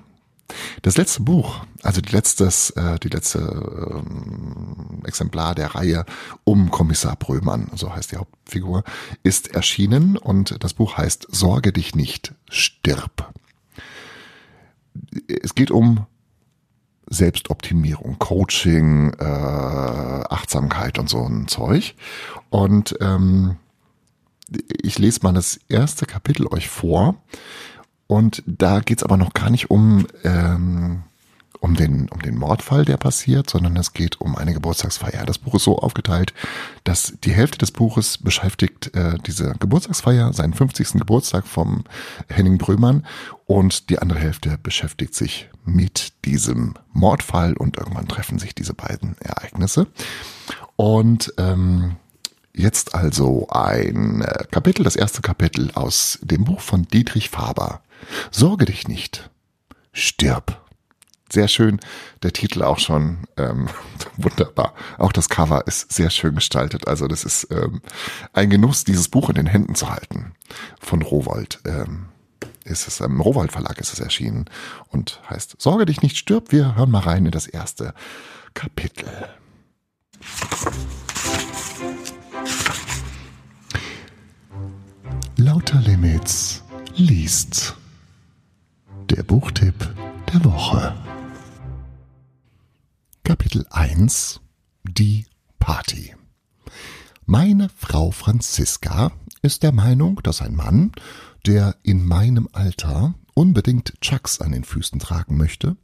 das 0.82 0.96
letzte 0.96 1.22
Buch, 1.22 1.64
also 1.82 2.00
die, 2.00 2.12
letztes, 2.12 2.70
äh, 2.70 2.98
die 2.98 3.08
letzte 3.08 3.38
ähm, 3.38 5.02
Exemplar 5.04 5.54
der 5.54 5.74
Reihe 5.74 6.04
um 6.44 6.70
Kommissar 6.70 7.16
Brömann, 7.16 7.70
so 7.74 7.94
heißt 7.94 8.12
die 8.12 8.16
Hauptfigur, 8.16 8.84
ist 9.22 9.54
erschienen 9.54 10.16
und 10.16 10.62
das 10.62 10.74
Buch 10.74 10.96
heißt 10.96 11.26
Sorge 11.30 11.72
dich 11.72 11.94
nicht, 11.94 12.34
stirb. 12.48 13.32
Es 15.26 15.54
geht 15.54 15.70
um 15.70 16.06
Selbstoptimierung, 17.10 18.18
Coaching, 18.18 19.12
äh, 19.18 19.24
Achtsamkeit 19.24 20.98
und 20.98 21.10
so 21.10 21.24
ein 21.24 21.48
Zeug. 21.48 21.94
Und 22.50 22.96
ähm, 23.00 23.56
ich 24.82 24.98
lese 24.98 25.20
mal 25.22 25.32
das 25.32 25.58
erste 25.68 26.06
Kapitel 26.06 26.46
euch 26.46 26.68
vor 26.68 27.16
und 28.10 28.42
da 28.44 28.80
geht's 28.80 29.04
aber 29.04 29.16
noch 29.16 29.34
gar 29.34 29.50
nicht 29.50 29.70
um, 29.70 30.04
ähm, 30.24 31.04
um, 31.60 31.76
den, 31.76 32.08
um 32.08 32.20
den 32.20 32.36
Mordfall, 32.36 32.84
der 32.84 32.96
passiert, 32.96 33.48
sondern 33.48 33.76
es 33.76 33.92
geht 33.92 34.20
um 34.20 34.34
eine 34.34 34.52
Geburtstagsfeier. 34.52 35.24
Das 35.26 35.38
Buch 35.38 35.54
ist 35.54 35.62
so 35.62 35.78
aufgeteilt, 35.78 36.34
dass 36.82 37.14
die 37.22 37.30
Hälfte 37.30 37.58
des 37.58 37.70
Buches 37.70 38.18
beschäftigt 38.18 38.96
äh, 38.96 39.16
diese 39.24 39.54
Geburtstagsfeier, 39.60 40.32
seinen 40.32 40.54
50. 40.54 40.94
Geburtstag 40.94 41.46
vom 41.46 41.84
Henning 42.28 42.58
Brömann 42.58 43.06
und 43.46 43.90
die 43.90 44.00
andere 44.00 44.18
Hälfte 44.18 44.58
beschäftigt 44.60 45.14
sich 45.14 45.48
mit 45.64 46.12
diesem 46.24 46.74
Mordfall 46.92 47.52
und 47.52 47.76
irgendwann 47.76 48.08
treffen 48.08 48.40
sich 48.40 48.56
diese 48.56 48.74
beiden 48.74 49.14
Ereignisse. 49.20 49.86
Und 50.74 51.32
ähm, 51.38 51.94
jetzt 52.54 52.92
also 52.96 53.46
ein 53.50 54.22
äh, 54.22 54.46
Kapitel, 54.50 54.82
das 54.82 54.96
erste 54.96 55.22
Kapitel 55.22 55.70
aus 55.74 56.18
dem 56.22 56.42
Buch 56.42 56.60
von 56.60 56.82
Dietrich 56.88 57.30
Faber. 57.30 57.82
Sorge 58.30 58.64
dich 58.66 58.88
nicht. 58.88 59.30
Stirb. 59.92 60.60
Sehr 61.32 61.46
schön. 61.46 61.78
Der 62.22 62.32
Titel 62.32 62.62
auch 62.62 62.78
schon 62.78 63.18
ähm, 63.36 63.68
wunderbar. 64.16 64.74
Auch 64.98 65.12
das 65.12 65.28
Cover 65.28 65.66
ist 65.66 65.92
sehr 65.92 66.10
schön 66.10 66.34
gestaltet. 66.34 66.88
Also 66.88 67.06
das 67.06 67.24
ist 67.24 67.48
ähm, 67.50 67.80
ein 68.32 68.50
Genuss, 68.50 68.84
dieses 68.84 69.08
Buch 69.08 69.28
in 69.28 69.36
den 69.36 69.46
Händen 69.46 69.74
zu 69.74 69.90
halten. 69.90 70.32
Von 70.80 71.02
Rowold. 71.02 71.60
Ähm, 71.64 72.06
ist 72.64 72.86
es 72.86 73.00
im 73.00 73.20
Rowold 73.20 73.52
Verlag 73.52 73.78
ist 73.78 73.92
es 73.92 74.00
erschienen 74.00 74.44
und 74.88 75.20
heißt 75.28 75.56
Sorge 75.58 75.86
dich 75.86 76.02
nicht, 76.02 76.16
stirb. 76.16 76.52
Wir 76.52 76.76
hören 76.76 76.90
mal 76.90 77.00
rein 77.00 77.26
in 77.26 77.32
das 77.32 77.46
erste 77.46 77.94
Kapitel. 78.54 79.08
Lauter 85.36 85.80
Limits 85.80 86.62
liest. 86.96 87.76
Der 89.10 89.24
Buchtipp 89.24 89.74
der 90.32 90.44
Woche. 90.44 90.94
Kapitel 93.24 93.66
1 93.68 94.40
Die 94.84 95.26
Party. 95.58 96.14
Meine 97.26 97.70
Frau 97.70 98.12
Franziska 98.12 99.10
ist 99.42 99.64
der 99.64 99.72
Meinung, 99.72 100.20
dass 100.22 100.40
ein 100.40 100.54
Mann, 100.54 100.92
der 101.44 101.74
in 101.82 102.06
meinem 102.06 102.48
Alter 102.52 103.14
unbedingt 103.34 104.00
Chucks 104.00 104.40
an 104.40 104.52
den 104.52 104.62
Füßen 104.62 105.00
tragen 105.00 105.36
möchte, 105.36 105.76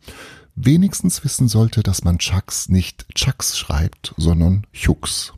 wenigstens 0.54 1.24
wissen 1.24 1.48
sollte, 1.48 1.82
dass 1.82 2.04
man 2.04 2.20
Chucks 2.20 2.68
nicht 2.68 3.12
Chucks 3.16 3.58
schreibt, 3.58 4.14
sondern 4.16 4.68
Chucks. 4.72 5.32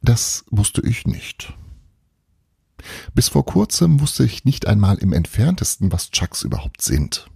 Das 0.00 0.46
wusste 0.50 0.80
ich 0.80 1.06
nicht. 1.06 1.52
Bis 3.14 3.28
vor 3.28 3.44
kurzem 3.44 4.00
wusste 4.00 4.24
ich 4.24 4.44
nicht 4.44 4.66
einmal 4.66 4.98
im 4.98 5.12
entferntesten, 5.12 5.92
was 5.92 6.10
Chucks 6.10 6.42
überhaupt 6.42 6.82
sind. 6.82 7.28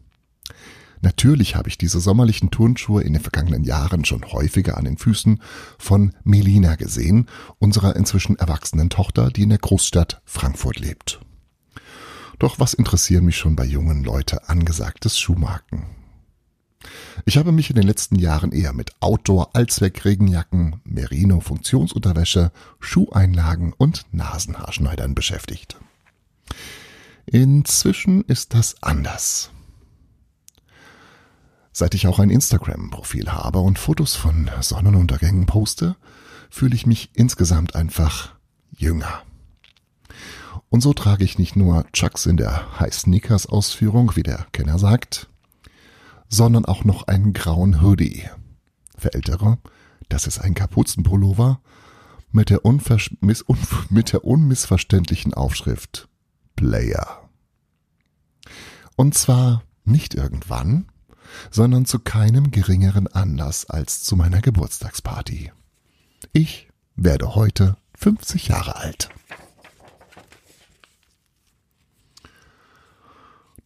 Natürlich 1.02 1.56
habe 1.56 1.68
ich 1.68 1.76
diese 1.76 1.98
sommerlichen 1.98 2.52
Turnschuhe 2.52 3.02
in 3.02 3.12
den 3.12 3.22
vergangenen 3.22 3.64
Jahren 3.64 4.04
schon 4.04 4.24
häufiger 4.32 4.78
an 4.78 4.84
den 4.84 4.96
Füßen 4.96 5.42
von 5.76 6.12
Melina 6.22 6.76
gesehen, 6.76 7.26
unserer 7.58 7.96
inzwischen 7.96 8.36
erwachsenen 8.36 8.88
Tochter, 8.88 9.30
die 9.30 9.42
in 9.42 9.48
der 9.48 9.58
Großstadt 9.58 10.22
Frankfurt 10.24 10.78
lebt. 10.78 11.20
Doch 12.38 12.60
was 12.60 12.74
interessieren 12.74 13.24
mich 13.24 13.36
schon 13.36 13.56
bei 13.56 13.64
jungen 13.64 14.04
Leute 14.04 14.48
angesagtes 14.48 15.18
Schuhmarken? 15.18 16.01
Ich 17.24 17.36
habe 17.36 17.52
mich 17.52 17.70
in 17.70 17.76
den 17.76 17.86
letzten 17.86 18.16
Jahren 18.16 18.50
eher 18.50 18.72
mit 18.72 18.90
Outdoor-Allzweck-Regenjacken, 19.00 20.80
Merino-Funktionsunterwäsche, 20.84 22.50
Schuheinlagen 22.80 23.72
und 23.72 24.06
Nasenhaarschneidern 24.10 25.14
beschäftigt. 25.14 25.76
Inzwischen 27.26 28.22
ist 28.24 28.54
das 28.54 28.82
anders. 28.82 29.50
Seit 31.70 31.94
ich 31.94 32.08
auch 32.08 32.18
ein 32.18 32.28
Instagram-Profil 32.30 33.30
habe 33.30 33.60
und 33.60 33.78
Fotos 33.78 34.16
von 34.16 34.50
Sonnenuntergängen 34.60 35.46
poste, 35.46 35.96
fühle 36.50 36.74
ich 36.74 36.86
mich 36.86 37.10
insgesamt 37.14 37.76
einfach 37.76 38.34
jünger. 38.70 39.22
Und 40.68 40.82
so 40.82 40.92
trage 40.92 41.24
ich 41.24 41.38
nicht 41.38 41.54
nur 41.54 41.86
Chucks 41.92 42.26
in 42.26 42.36
der 42.36 42.80
High 42.80 42.92
Sneakers 42.92 43.46
Ausführung, 43.46 44.16
wie 44.16 44.22
der 44.22 44.46
Kenner 44.52 44.78
sagt, 44.78 45.28
sondern 46.32 46.64
auch 46.64 46.84
noch 46.84 47.06
einen 47.06 47.34
grauen 47.34 47.82
Hoodie. 47.82 48.24
Für 48.96 49.12
Ältere, 49.12 49.58
das 50.08 50.26
ist 50.26 50.38
ein 50.40 50.54
Kapuzenpullover 50.54 51.60
mit 52.30 52.48
der, 52.48 52.60
mit 53.90 54.12
der 54.12 54.24
unmissverständlichen 54.24 55.34
Aufschrift 55.34 56.08
Player. 56.56 57.28
Und 58.96 59.14
zwar 59.14 59.62
nicht 59.84 60.14
irgendwann, 60.14 60.86
sondern 61.50 61.84
zu 61.84 61.98
keinem 61.98 62.50
geringeren 62.50 63.08
Anlass 63.08 63.68
als 63.68 64.02
zu 64.02 64.16
meiner 64.16 64.40
Geburtstagsparty. 64.40 65.52
Ich 66.32 66.68
werde 66.96 67.34
heute 67.34 67.76
50 67.98 68.48
Jahre 68.48 68.76
alt. 68.76 69.10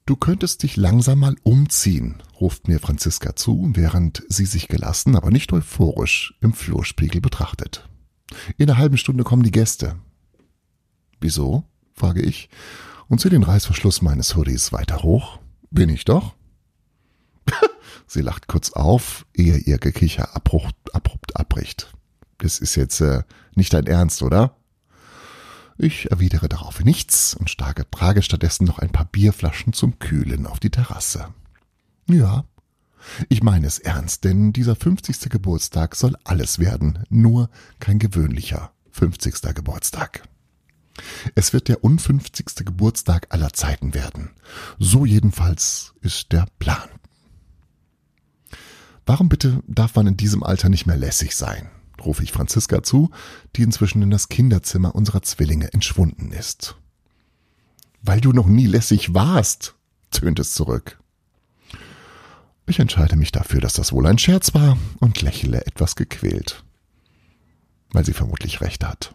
Du 0.06 0.14
könntest 0.14 0.62
dich 0.62 0.76
langsam 0.76 1.18
mal 1.18 1.34
umziehen, 1.42 2.22
ruft 2.40 2.68
mir 2.68 2.78
Franziska 2.78 3.34
zu, 3.34 3.72
während 3.74 4.22
sie 4.28 4.46
sich 4.46 4.68
gelassen, 4.68 5.16
aber 5.16 5.32
nicht 5.32 5.52
euphorisch 5.52 6.38
im 6.40 6.52
Flurspiegel 6.52 7.20
betrachtet. 7.20 7.88
In 8.56 8.70
einer 8.70 8.78
halben 8.78 8.98
Stunde 8.98 9.24
kommen 9.24 9.42
die 9.42 9.50
Gäste. 9.50 9.96
Wieso? 11.20 11.64
frage 11.92 12.22
ich 12.22 12.50
und 13.08 13.20
ziehe 13.20 13.30
den 13.30 13.42
Reißverschluss 13.42 14.00
meines 14.00 14.36
Hoodies 14.36 14.72
weiter 14.72 15.02
hoch. 15.02 15.40
Bin 15.70 15.88
ich 15.88 16.04
doch? 16.04 16.36
Sie 18.06 18.20
lacht 18.20 18.46
kurz 18.46 18.70
auf, 18.72 19.26
ehe 19.34 19.56
ihr 19.56 19.78
Gekicher 19.78 20.36
abrupt, 20.36 20.94
abrupt 20.94 21.36
abbricht. 21.36 21.92
Das 22.38 22.60
ist 22.60 22.76
jetzt 22.76 23.00
äh, 23.00 23.22
nicht 23.56 23.72
dein 23.72 23.86
Ernst, 23.86 24.22
oder? 24.22 24.56
Ich 25.78 26.10
erwidere 26.10 26.48
darauf 26.48 26.82
nichts 26.82 27.34
und 27.34 27.50
starke, 27.50 27.90
trage 27.90 28.22
stattdessen 28.22 28.64
noch 28.64 28.78
ein 28.78 28.90
paar 28.90 29.04
Bierflaschen 29.04 29.72
zum 29.72 29.98
Kühlen 29.98 30.46
auf 30.46 30.58
die 30.58 30.70
Terrasse. 30.70 31.28
Ja, 32.08 32.44
ich 33.28 33.42
meine 33.42 33.66
es 33.66 33.78
ernst, 33.78 34.24
denn 34.24 34.52
dieser 34.52 34.74
50. 34.74 35.28
Geburtstag 35.30 35.94
soll 35.94 36.16
alles 36.24 36.58
werden, 36.58 37.04
nur 37.08 37.50
kein 37.78 37.98
gewöhnlicher 37.98 38.72
50. 38.92 39.54
Geburtstag. 39.54 40.22
Es 41.34 41.52
wird 41.52 41.68
der 41.68 41.84
unfünfzigste 41.84 42.64
Geburtstag 42.64 43.26
aller 43.28 43.52
Zeiten 43.52 43.92
werden. 43.92 44.30
So 44.78 45.04
jedenfalls 45.04 45.92
ist 46.00 46.32
der 46.32 46.46
Plan. 46.58 46.88
Warum 49.04 49.28
bitte 49.28 49.62
darf 49.66 49.94
man 49.94 50.06
in 50.06 50.16
diesem 50.16 50.42
Alter 50.42 50.70
nicht 50.70 50.86
mehr 50.86 50.96
lässig 50.96 51.36
sein? 51.36 51.68
Rufe 52.04 52.22
ich 52.22 52.32
Franziska 52.32 52.82
zu, 52.82 53.10
die 53.56 53.62
inzwischen 53.62 54.02
in 54.02 54.10
das 54.10 54.28
Kinderzimmer 54.28 54.94
unserer 54.94 55.22
Zwillinge 55.22 55.72
entschwunden 55.72 56.32
ist. 56.32 56.76
Weil 58.02 58.20
du 58.20 58.32
noch 58.32 58.46
nie 58.46 58.66
lässig 58.66 59.14
warst, 59.14 59.74
tönt 60.10 60.38
es 60.38 60.54
zurück. 60.54 60.98
Ich 62.66 62.80
entscheide 62.80 63.16
mich 63.16 63.32
dafür, 63.32 63.60
dass 63.60 63.74
das 63.74 63.92
wohl 63.92 64.06
ein 64.06 64.18
Scherz 64.18 64.54
war 64.54 64.76
und 65.00 65.22
lächle 65.22 65.64
etwas 65.66 65.94
gequält. 65.94 66.64
Weil 67.90 68.04
sie 68.04 68.12
vermutlich 68.12 68.60
recht 68.60 68.84
hat. 68.84 69.14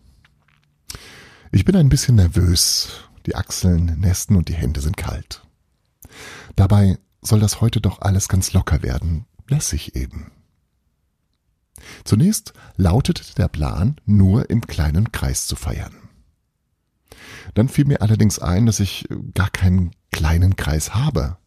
Ich 1.51 1.65
bin 1.65 1.75
ein 1.75 1.89
bisschen 1.89 2.15
nervös, 2.15 2.89
die 3.25 3.35
Achseln 3.35 3.99
nästen 3.99 4.37
und 4.37 4.47
die 4.47 4.53
Hände 4.53 4.79
sind 4.79 4.95
kalt. 4.95 5.45
Dabei 6.55 6.97
soll 7.21 7.39
das 7.39 7.59
heute 7.59 7.81
doch 7.81 8.01
alles 8.01 8.29
ganz 8.29 8.53
locker 8.53 8.83
werden, 8.83 9.25
lässig 9.47 9.95
eben. 9.95 10.31
Zunächst 12.03 12.53
lautete 12.77 13.23
der 13.35 13.47
Plan, 13.47 13.95
nur 14.05 14.49
im 14.49 14.61
kleinen 14.61 15.11
Kreis 15.11 15.47
zu 15.47 15.55
feiern. 15.55 15.93
Dann 17.53 17.69
fiel 17.69 17.85
mir 17.85 18.01
allerdings 18.01 18.39
ein, 18.39 18.65
dass 18.65 18.79
ich 18.79 19.07
gar 19.33 19.49
keinen 19.49 19.91
kleinen 20.11 20.55
Kreis 20.55 20.93
habe. 20.93 21.37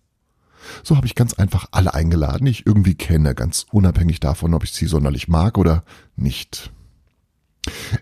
So 0.83 0.97
habe 0.97 1.07
ich 1.07 1.15
ganz 1.15 1.35
einfach 1.35 1.67
alle 1.73 1.95
eingeladen, 1.95 2.47
die 2.47 2.51
ich 2.51 2.67
irgendwie 2.67 2.95
kenne, 2.95 3.35
ganz 3.35 3.67
unabhängig 3.71 4.21
davon, 4.21 4.55
ob 4.55 4.65
ich 4.65 4.73
sie 4.73 4.87
sonderlich 4.87 5.29
mag 5.29 5.59
oder 5.59 5.85
nicht. 6.17 6.73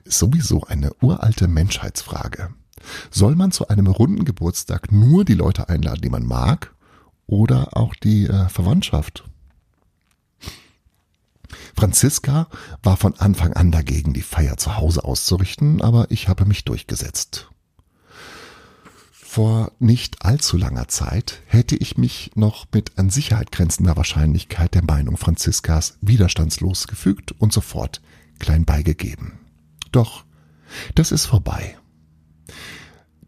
Sowieso 0.05 0.63
eine 0.65 0.93
uralte 1.01 1.49
Menschheitsfrage. 1.49 2.55
Soll 3.11 3.37
man 3.37 3.53
zu 3.53 3.69
einem 3.69 3.87
runden 3.87 4.25
Geburtstag 4.25 4.91
nur 4.91 5.25
die 5.25 5.35
Leute 5.35 5.69
einladen, 5.69 6.03
die 6.03 6.11
man 6.11 6.25
mag, 6.25 6.75
oder 7.27 7.77
auch 7.77 7.95
die 7.95 8.27
äh, 8.27 8.49
Verwandtschaft? 8.49 9.25
Franziska 11.77 12.49
war 12.83 12.97
von 12.97 13.15
Anfang 13.19 13.53
an 13.53 13.71
dagegen, 13.71 14.13
die 14.13 14.23
Feier 14.23 14.57
zu 14.57 14.77
Hause 14.77 15.05
auszurichten, 15.05 15.81
aber 15.83 16.11
ich 16.11 16.29
habe 16.29 16.45
mich 16.45 16.65
durchgesetzt. 16.65 17.49
Vor 19.13 19.73
nicht 19.79 20.27
allzu 20.27 20.59
langer 20.59 20.89
Zeit 20.89 21.41
hätte 21.47 21.75
ich 21.75 21.97
mich 21.97 22.33
noch 22.35 22.67
mit 22.73 22.99
an 22.99 23.09
Sicherheit 23.09 23.51
grenzender 23.51 23.97
Wahrscheinlichkeit 23.97 24.75
der 24.75 24.85
Meinung 24.85 25.17
Franziskas 25.17 25.97
widerstandslos 26.03 26.87
gefügt 26.87 27.33
und 27.33 27.51
sofort 27.51 28.03
klein 28.39 28.67
beigegeben. 28.67 29.39
Doch 29.91 30.25
das 30.95 31.13
ist 31.13 31.25
vorbei. 31.25 31.79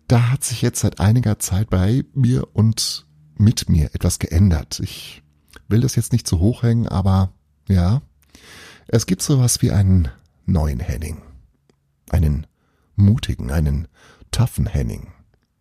Da 0.06 0.30
hat 0.30 0.44
sich 0.44 0.60
jetzt 0.60 0.80
seit 0.80 1.00
einiger 1.00 1.38
Zeit 1.38 1.70
bei 1.70 2.04
mir 2.12 2.54
und 2.54 3.06
mit 3.36 3.68
mir 3.68 3.94
etwas 3.94 4.18
geändert. 4.18 4.80
Ich 4.80 5.22
will 5.68 5.80
das 5.80 5.96
jetzt 5.96 6.12
nicht 6.12 6.26
zu 6.26 6.38
hoch 6.38 6.62
hängen, 6.62 6.86
aber 6.86 7.32
ja, 7.68 8.02
es 8.86 9.06
gibt 9.06 9.22
sowas 9.22 9.62
wie 9.62 9.70
einen 9.70 10.08
neuen 10.46 10.80
Henning. 10.80 11.22
Einen 12.10 12.46
mutigen, 12.96 13.50
einen 13.50 13.88
toughen 14.30 14.66
Henning. 14.66 15.12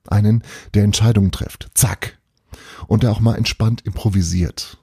Einen, 0.08 0.44
der 0.74 0.84
Entscheidungen 0.84 1.32
trifft. 1.32 1.70
Zack. 1.74 2.20
Und 2.88 3.04
der 3.04 3.12
auch 3.12 3.20
mal 3.20 3.36
entspannt 3.36 3.82
improvisiert. 3.82 4.78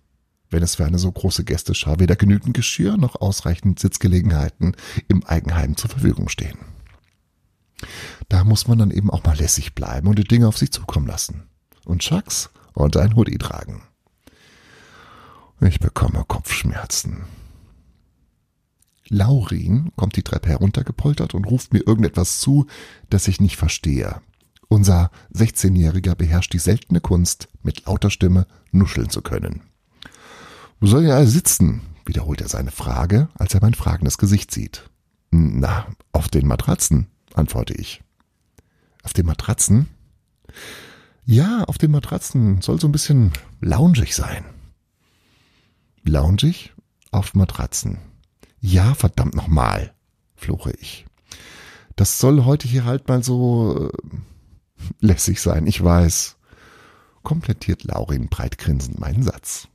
Wenn 0.48 0.62
es 0.62 0.76
für 0.76 0.84
eine 0.84 0.98
so 0.98 1.12
große 1.12 1.44
Gästeschar 1.44 2.00
weder 2.00 2.16
genügend 2.16 2.54
Geschirr 2.54 2.96
noch 2.96 3.20
ausreichend 3.20 3.78
Sitzgelegenheiten 3.78 4.74
im 5.06 5.24
Eigenheim 5.24 5.76
zur 5.76 5.90
Verfügung 5.90 6.28
stehen. 6.28 6.58
Da 8.28 8.44
muss 8.44 8.66
man 8.66 8.78
dann 8.78 8.90
eben 8.90 9.10
auch 9.10 9.24
mal 9.24 9.36
lässig 9.36 9.74
bleiben 9.74 10.08
und 10.08 10.18
die 10.18 10.24
Dinge 10.24 10.48
auf 10.48 10.58
sich 10.58 10.72
zukommen 10.72 11.06
lassen. 11.06 11.44
Und 11.84 12.02
Chucks 12.02 12.50
und 12.74 12.96
ein 12.96 13.16
Hoodie 13.16 13.38
tragen. 13.38 13.82
Ich 15.60 15.78
bekomme 15.78 16.24
Kopfschmerzen. 16.26 17.24
Laurin 19.10 19.90
kommt 19.96 20.16
die 20.16 20.22
Treppe 20.22 20.48
heruntergepoltert 20.48 21.34
und 21.34 21.44
ruft 21.44 21.74
mir 21.74 21.80
irgendetwas 21.86 22.40
zu, 22.40 22.66
das 23.10 23.28
ich 23.28 23.40
nicht 23.40 23.56
verstehe. 23.56 24.22
Unser 24.68 25.10
16-Jähriger 25.34 26.14
beherrscht 26.14 26.52
die 26.52 26.60
seltene 26.60 27.00
Kunst, 27.00 27.48
mit 27.62 27.86
lauter 27.86 28.08
Stimme 28.08 28.46
nuscheln 28.70 29.10
zu 29.10 29.20
können. 29.20 29.62
Wo 30.78 30.86
soll 30.86 31.04
er 31.04 31.26
sitzen? 31.26 31.82
wiederholt 32.06 32.40
er 32.40 32.48
seine 32.48 32.70
Frage, 32.70 33.28
als 33.34 33.54
er 33.54 33.60
mein 33.60 33.74
fragendes 33.74 34.18
Gesicht 34.18 34.50
sieht. 34.50 34.88
Na, 35.30 35.86
auf 36.12 36.28
den 36.28 36.46
Matratzen, 36.46 37.06
antworte 37.34 37.74
ich. 37.74 38.02
Auf 39.02 39.12
den 39.12 39.26
Matratzen? 39.26 39.88
Ja, 41.24 41.64
auf 41.64 41.78
den 41.78 41.92
Matratzen 41.92 42.60
soll 42.62 42.80
so 42.80 42.88
ein 42.88 42.92
bisschen 42.92 43.32
loungig 43.60 44.14
sein. 44.14 44.44
Loungig 46.02 46.72
auf 47.12 47.34
Matratzen. 47.34 47.98
Ja, 48.60 48.94
verdammt 48.94 49.34
nochmal, 49.34 49.94
fluche 50.36 50.72
ich. 50.72 51.06
Das 51.96 52.18
soll 52.18 52.44
heute 52.44 52.68
hier 52.68 52.84
halt 52.84 53.08
mal 53.08 53.22
so 53.22 53.90
äh, 53.90 54.16
lässig 55.00 55.40
sein, 55.40 55.66
ich 55.66 55.82
weiß. 55.82 56.36
Komplettiert 57.22 57.84
Laurin 57.84 58.28
breitgrinsend 58.28 58.98
meinen 58.98 59.22
Satz. 59.22 59.68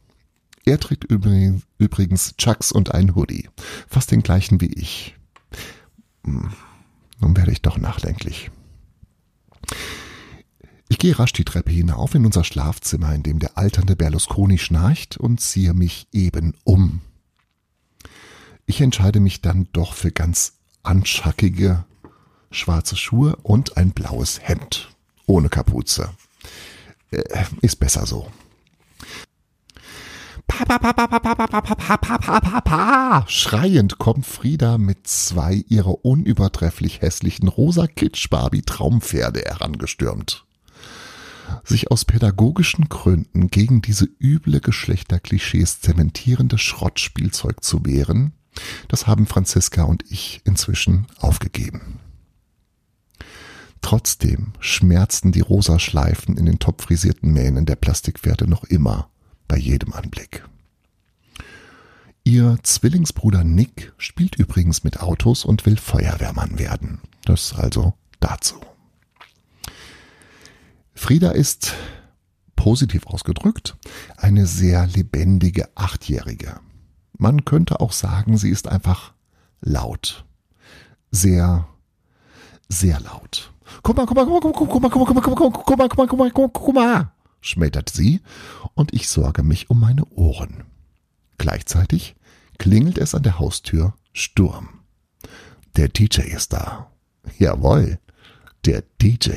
Er 0.65 0.79
trägt 0.79 1.03
übrigens 1.03 2.35
Chucks 2.37 2.71
und 2.71 2.93
einen 2.93 3.15
Hoodie. 3.15 3.49
Fast 3.87 4.11
den 4.11 4.23
gleichen 4.23 4.61
wie 4.61 4.73
ich. 4.73 5.15
Hm, 6.23 6.51
nun 7.19 7.37
werde 7.37 7.51
ich 7.51 7.61
doch 7.61 7.77
nachdenklich. 7.77 8.49
Ich 10.89 10.97
gehe 10.97 11.17
rasch 11.17 11.33
die 11.33 11.45
Treppe 11.45 11.71
hinauf 11.71 12.15
in 12.15 12.25
unser 12.25 12.43
Schlafzimmer, 12.43 13.13
in 13.13 13.23
dem 13.23 13.39
der 13.39 13.57
alternde 13.57 13.95
Berlusconi 13.95 14.57
schnarcht 14.57 15.17
und 15.17 15.39
ziehe 15.41 15.73
mich 15.73 16.07
eben 16.11 16.55
um. 16.63 17.01
Ich 18.65 18.81
entscheide 18.81 19.19
mich 19.19 19.41
dann 19.41 19.67
doch 19.73 19.93
für 19.93 20.11
ganz 20.11 20.53
anschackige 20.83 21.85
schwarze 22.51 22.95
Schuhe 22.95 23.35
und 23.43 23.77
ein 23.77 23.91
blaues 23.91 24.39
Hemd. 24.41 24.89
Ohne 25.27 25.49
Kapuze. 25.49 26.09
Äh, 27.11 27.45
ist 27.61 27.79
besser 27.79 28.05
so. 28.05 28.31
Papa, 30.47 30.77
papa, 30.77 31.07
papa, 31.07 31.35
papa, 31.35 31.97
papa, 31.97 32.39
papa. 32.39 33.25
Schreiend 33.27 33.97
kommt 33.97 34.25
Frieda 34.25 34.77
mit 34.77 35.07
zwei 35.07 35.55
ihrer 35.67 36.05
unübertrefflich 36.05 37.01
hässlichen 37.01 37.47
rosa 37.47 37.87
Kitsch-Barbie-Traumpferde 37.87 39.41
herangestürmt. 39.41 40.45
Sich 41.63 41.91
aus 41.91 42.05
pädagogischen 42.05 42.89
Gründen 42.89 43.49
gegen 43.49 43.81
diese 43.81 44.07
üble 44.19 44.61
Geschlechterklischees 44.61 45.81
zementierende 45.81 46.57
Schrottspielzeug 46.57 47.63
zu 47.63 47.85
wehren, 47.85 48.33
das 48.87 49.07
haben 49.07 49.25
Franziska 49.27 49.83
und 49.83 50.03
ich 50.09 50.41
inzwischen 50.45 51.07
aufgegeben. 51.19 51.99
Trotzdem 53.81 54.53
schmerzten 54.59 55.31
die 55.31 55.41
rosa 55.41 55.77
Schleifen 55.77 56.37
in 56.37 56.45
den 56.45 56.59
topfrisierten 56.59 57.31
Mähnen 57.31 57.65
der 57.65 57.75
Plastikpferde 57.75 58.49
noch 58.49 58.63
immer 58.63 59.09
bei 59.47 59.57
jedem 59.57 59.93
Anblick. 59.93 60.43
Ihr 62.23 62.57
Zwillingsbruder 62.63 63.43
Nick 63.43 63.93
spielt 63.99 64.35
übrigens 64.35 64.83
mit 64.83 64.99
Autos 64.99 65.45
und 65.45 65.67
will 65.67 65.77
Feuerwehrmann 65.77 66.57
werden. 66.57 66.99
Das 67.25 67.53
also 67.53 67.93
dazu. 68.19 68.55
Frieda 70.95 71.29
ist, 71.29 71.75
positiv 72.55 73.05
ausgedrückt, 73.05 73.77
eine 74.17 74.47
sehr 74.47 74.87
lebendige 74.87 75.69
Achtjährige. 75.75 76.59
Man 77.17 77.45
könnte 77.45 77.79
auch 77.79 77.91
sagen, 77.91 78.37
sie 78.37 78.49
ist 78.49 78.67
einfach 78.67 79.13
laut. 79.61 80.25
Sehr, 81.11 81.67
sehr 82.67 82.99
laut. 82.99 83.51
Guck 83.83 83.97
mal, 83.97 84.05
guck 84.05 84.15
mal, 84.15 84.25
guck 84.25 84.43
mal, 84.43 84.51
guck 84.51 84.81
mal, 84.81 84.89
guck 84.89 84.99
mal, 84.99 85.05
guck 85.05 85.15
mal, 85.15 85.21
guck 85.21 85.39
mal, 85.39 85.51
guck 85.51 85.77
mal, 85.77 85.89
guck 85.89 85.97
mal, 85.97 86.07
guck 86.07 86.17
mal, 86.19 86.31
guck 86.31 86.37
mal, 86.37 86.49
guck 86.53 86.75
mal, 86.75 87.11
schmettert 87.41 87.89
sie, 87.89 88.21
und 88.73 88.93
ich 88.93 89.07
sorge 89.07 89.43
mich 89.43 89.69
um 89.69 89.79
meine 89.79 90.05
Ohren. 90.05 90.63
Gleichzeitig 91.37 92.15
klingelt 92.57 92.97
es 92.97 93.15
an 93.15 93.23
der 93.23 93.39
Haustür 93.39 93.93
Sturm. 94.13 94.81
Der 95.75 95.89
DJ 95.89 96.21
ist 96.21 96.53
da. 96.53 96.89
Jawohl, 97.37 97.99
der 98.65 98.83
DJ. 99.01 99.31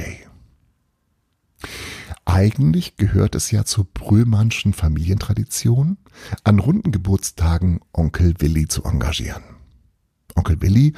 Eigentlich 2.28 2.98
gehört 2.98 3.34
es 3.34 3.50
ja 3.52 3.64
zur 3.64 3.86
Brühlmannschen 3.86 4.74
Familientradition, 4.74 5.96
an 6.44 6.58
runden 6.58 6.92
Geburtstagen 6.92 7.80
Onkel 7.90 8.34
Willi 8.38 8.68
zu 8.68 8.84
engagieren. 8.84 9.42
Onkel 10.34 10.60
Willi 10.60 10.92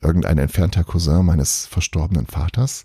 irgendein 0.00 0.38
entfernter 0.38 0.82
Cousin 0.82 1.26
meines 1.26 1.66
verstorbenen 1.66 2.26
Vaters, 2.26 2.84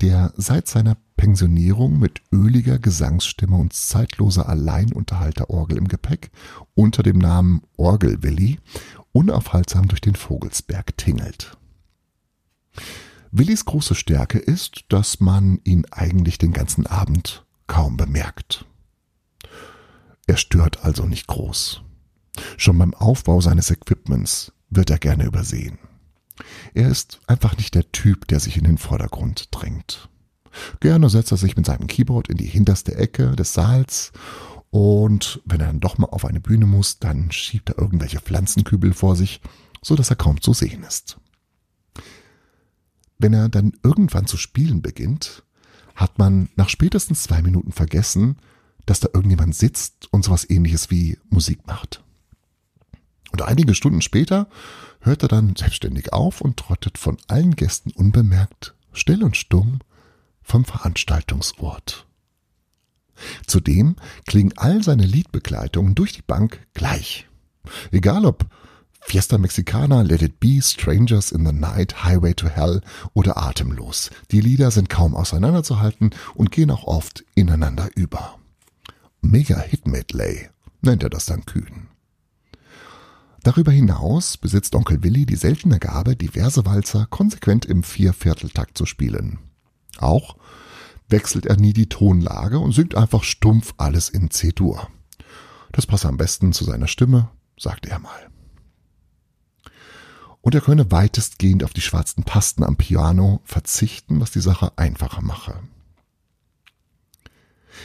der 0.00 0.32
seit 0.36 0.66
seiner 0.66 0.96
Pensionierung 1.16 2.00
mit 2.00 2.20
öliger 2.32 2.80
Gesangsstimme 2.80 3.56
und 3.56 3.72
zeitloser 3.72 4.48
Alleinunterhalterorgel 4.48 5.78
im 5.78 5.86
Gepäck 5.86 6.32
unter 6.74 7.04
dem 7.04 7.18
Namen 7.18 7.62
Orgelwilli 7.76 8.58
unaufhaltsam 9.12 9.86
durch 9.86 10.00
den 10.00 10.16
Vogelsberg 10.16 10.98
tingelt. 10.98 11.56
Willis 13.30 13.64
große 13.64 13.94
Stärke 13.94 14.38
ist, 14.38 14.84
dass 14.88 15.20
man 15.20 15.60
ihn 15.64 15.84
eigentlich 15.90 16.38
den 16.38 16.52
ganzen 16.52 16.86
Abend 16.86 17.44
kaum 17.66 17.96
bemerkt. 17.96 18.66
Er 20.26 20.36
stört 20.36 20.84
also 20.84 21.04
nicht 21.04 21.26
groß. 21.26 21.82
Schon 22.56 22.78
beim 22.78 22.94
Aufbau 22.94 23.40
seines 23.40 23.70
Equipments 23.70 24.52
wird 24.70 24.90
er 24.90 24.98
gerne 24.98 25.24
übersehen. 25.24 25.78
Er 26.74 26.88
ist 26.88 27.20
einfach 27.26 27.56
nicht 27.56 27.74
der 27.74 27.90
Typ, 27.92 28.28
der 28.28 28.40
sich 28.40 28.56
in 28.56 28.64
den 28.64 28.78
Vordergrund 28.78 29.48
drängt. 29.52 30.08
Gerne 30.80 31.08
setzt 31.08 31.32
er 31.32 31.38
sich 31.38 31.56
mit 31.56 31.66
seinem 31.66 31.86
Keyboard 31.86 32.28
in 32.28 32.36
die 32.36 32.46
hinterste 32.46 32.94
Ecke 32.96 33.36
des 33.36 33.52
Saals 33.52 34.12
und 34.70 35.40
wenn 35.44 35.60
er 35.60 35.68
dann 35.68 35.80
doch 35.80 35.98
mal 35.98 36.08
auf 36.08 36.24
eine 36.24 36.40
Bühne 36.40 36.66
muss, 36.66 36.98
dann 36.98 37.30
schiebt 37.30 37.70
er 37.70 37.78
irgendwelche 37.78 38.20
Pflanzenkübel 38.20 38.92
vor 38.92 39.16
sich, 39.16 39.40
so 39.82 39.94
dass 39.94 40.10
er 40.10 40.16
kaum 40.16 40.40
zu 40.40 40.52
sehen 40.52 40.82
ist. 40.82 41.18
Wenn 43.18 43.32
er 43.32 43.48
dann 43.48 43.72
irgendwann 43.82 44.26
zu 44.26 44.36
spielen 44.36 44.82
beginnt, 44.82 45.42
hat 45.94 46.18
man 46.18 46.48
nach 46.56 46.68
spätestens 46.68 47.22
zwei 47.22 47.42
Minuten 47.42 47.72
vergessen, 47.72 48.36
dass 48.84 49.00
da 49.00 49.08
irgendjemand 49.12 49.54
sitzt 49.54 50.12
und 50.12 50.24
sowas 50.24 50.48
ähnliches 50.48 50.90
wie 50.90 51.18
Musik 51.28 51.66
macht. 51.66 52.02
Und 53.32 53.42
einige 53.42 53.74
Stunden 53.74 54.02
später 54.02 54.48
hört 55.00 55.22
er 55.22 55.28
dann 55.28 55.56
selbstständig 55.56 56.12
auf 56.12 56.40
und 56.40 56.56
trottet 56.56 56.98
von 56.98 57.16
allen 57.26 57.56
Gästen 57.56 57.90
unbemerkt, 57.90 58.74
still 58.92 59.24
und 59.24 59.36
stumm 59.36 59.80
vom 60.42 60.64
Veranstaltungsort. 60.64 62.06
Zudem 63.46 63.96
klingen 64.26 64.52
all 64.56 64.82
seine 64.82 65.06
Liedbegleitungen 65.06 65.94
durch 65.94 66.12
die 66.12 66.22
Bank 66.22 66.66
gleich. 66.74 67.26
Egal 67.90 68.26
ob 68.26 68.46
Fiesta 69.08 69.38
Mexicana, 69.38 70.02
Let 70.02 70.20
It 70.20 70.40
Be, 70.40 70.60
Strangers 70.60 71.30
in 71.30 71.46
the 71.46 71.52
Night, 71.52 72.02
Highway 72.02 72.34
to 72.34 72.48
Hell 72.48 72.80
oder 73.14 73.36
Atemlos. 73.36 74.10
Die 74.32 74.40
Lieder 74.40 74.72
sind 74.72 74.88
kaum 74.88 75.14
auseinanderzuhalten 75.14 76.10
und 76.34 76.50
gehen 76.50 76.72
auch 76.72 76.82
oft 76.84 77.24
ineinander 77.36 77.88
über. 77.94 78.36
Mega 79.20 79.60
Hit 79.60 79.86
Medley 79.86 80.48
nennt 80.82 81.04
er 81.04 81.08
das 81.08 81.26
dann 81.26 81.46
kühn. 81.46 81.86
Darüber 83.44 83.70
hinaus 83.70 84.36
besitzt 84.36 84.74
Onkel 84.74 85.04
Willi 85.04 85.24
die 85.24 85.36
seltene 85.36 85.78
Gabe, 85.78 86.16
diverse 86.16 86.66
Walzer 86.66 87.06
konsequent 87.08 87.64
im 87.64 87.84
Viervierteltakt 87.84 88.76
zu 88.76 88.86
spielen. 88.86 89.38
Auch 89.98 90.36
wechselt 91.08 91.46
er 91.46 91.56
nie 91.56 91.72
die 91.72 91.88
Tonlage 91.88 92.58
und 92.58 92.72
singt 92.72 92.96
einfach 92.96 93.22
stumpf 93.22 93.72
alles 93.76 94.08
in 94.08 94.32
C-Dur. 94.32 94.88
Das 95.70 95.86
passe 95.86 96.08
am 96.08 96.16
besten 96.16 96.52
zu 96.52 96.64
seiner 96.64 96.88
Stimme, 96.88 97.30
sagte 97.56 97.88
er 97.88 98.00
mal. 98.00 98.30
Und 100.46 100.54
er 100.54 100.60
könne 100.60 100.92
weitestgehend 100.92 101.64
auf 101.64 101.72
die 101.72 101.80
schwarzen 101.80 102.24
Tasten 102.24 102.62
am 102.62 102.76
Piano 102.76 103.40
verzichten, 103.42 104.20
was 104.20 104.30
die 104.30 104.40
Sache 104.40 104.78
einfacher 104.78 105.20
mache. 105.20 105.58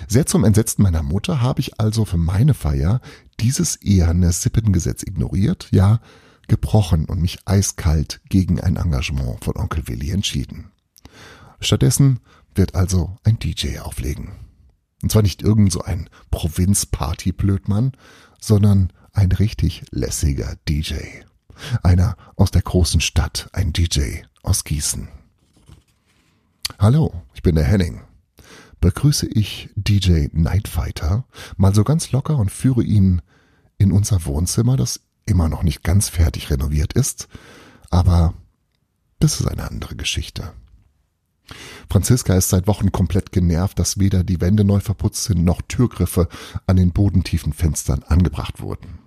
Sehr 0.08 0.28
zum 0.28 0.44
Entsetzen 0.44 0.84
meiner 0.84 1.02
Mutter 1.02 1.42
habe 1.42 1.60
ich 1.60 1.80
also 1.80 2.06
für 2.06 2.18
meine 2.18 2.54
Feier 2.54 3.02
dieses 3.40 3.78
eherne 3.78 4.32
Sippengesetz 4.32 5.02
ignoriert, 5.02 5.70
ja 5.72 6.02
gebrochen 6.48 7.06
und 7.06 7.20
mich 7.20 7.40
eiskalt 7.46 8.22
gegen 8.30 8.62
ein 8.62 8.76
Engagement 8.76 9.44
von 9.44 9.56
Onkel 9.56 9.88
Willi 9.88 10.12
entschieden. 10.12 10.70
Stattdessen 11.62 12.20
wird 12.54 12.76
also 12.76 13.18
ein 13.24 13.40
DJ 13.40 13.80
auflegen. 13.80 14.34
Und 15.02 15.12
zwar 15.12 15.24
nicht 15.24 15.42
irgend 15.42 15.72
so 15.72 15.82
ein 15.82 16.12
Provinzparty-Blödmann, 16.30 17.94
sondern 18.40 18.94
ein 19.14 19.32
richtig 19.32 19.82
lässiger 19.90 20.58
DJ. 20.70 21.24
Einer 21.84 22.16
aus 22.36 22.52
der 22.52 22.62
großen 22.62 23.02
Stadt, 23.02 23.50
ein 23.54 23.74
DJ 23.74 24.24
aus 24.44 24.64
Gießen. 24.64 25.08
Hallo, 26.80 27.14
ich 27.34 27.42
bin 27.42 27.56
der 27.56 27.66
Henning 27.66 28.02
begrüße 28.82 29.28
ich 29.28 29.70
DJ 29.76 30.28
Nightfighter 30.34 31.26
mal 31.56 31.74
so 31.74 31.84
ganz 31.84 32.12
locker 32.12 32.38
und 32.38 32.52
führe 32.52 32.84
ihn 32.84 33.22
in 33.78 33.92
unser 33.92 34.26
Wohnzimmer, 34.26 34.76
das 34.76 35.00
immer 35.26 35.48
noch 35.48 35.64
nicht 35.64 35.84
ganz 35.84 36.10
fertig 36.10 36.50
renoviert 36.50 36.94
ist, 36.94 37.28
aber 37.90 38.34
das 39.20 39.40
ist 39.40 39.48
eine 39.48 39.70
andere 39.70 39.96
Geschichte. 39.96 40.52
Franziska 41.90 42.34
ist 42.36 42.50
seit 42.50 42.68
Wochen 42.68 42.92
komplett 42.92 43.32
genervt, 43.32 43.78
dass 43.78 44.00
weder 44.00 44.24
die 44.24 44.42
Wände 44.42 44.64
neu 44.64 44.80
verputzt 44.80 45.26
sind 45.26 45.44
noch 45.44 45.62
Türgriffe 45.62 46.28
an 46.66 46.78
den 46.78 46.92
bodentiefen 46.92 47.54
Fenstern 47.54 48.04
angebracht 48.04 48.62
wurden. 48.62 49.00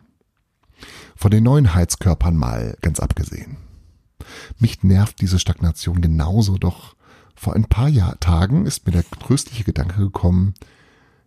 Von 1.17 1.31
den 1.31 1.45
neuen 1.45 1.75
Heizkörpern 1.75 2.37
mal 2.37 2.77
ganz 2.81 3.01
abgesehen. 3.01 3.57
Mich 4.59 4.83
nervt 4.83 5.21
diese 5.21 5.39
Stagnation 5.39 6.01
genauso, 6.01 6.59
doch 6.59 6.97
vor 7.35 7.55
ein 7.55 7.65
paar 7.65 7.89
Jahr 7.89 8.19
Tagen 8.21 8.67
ist 8.67 8.87
mir 8.87 8.93
der 8.93 9.09
tröstliche 9.09 9.65
Gedanke 9.65 9.99
gekommen, 9.99 10.55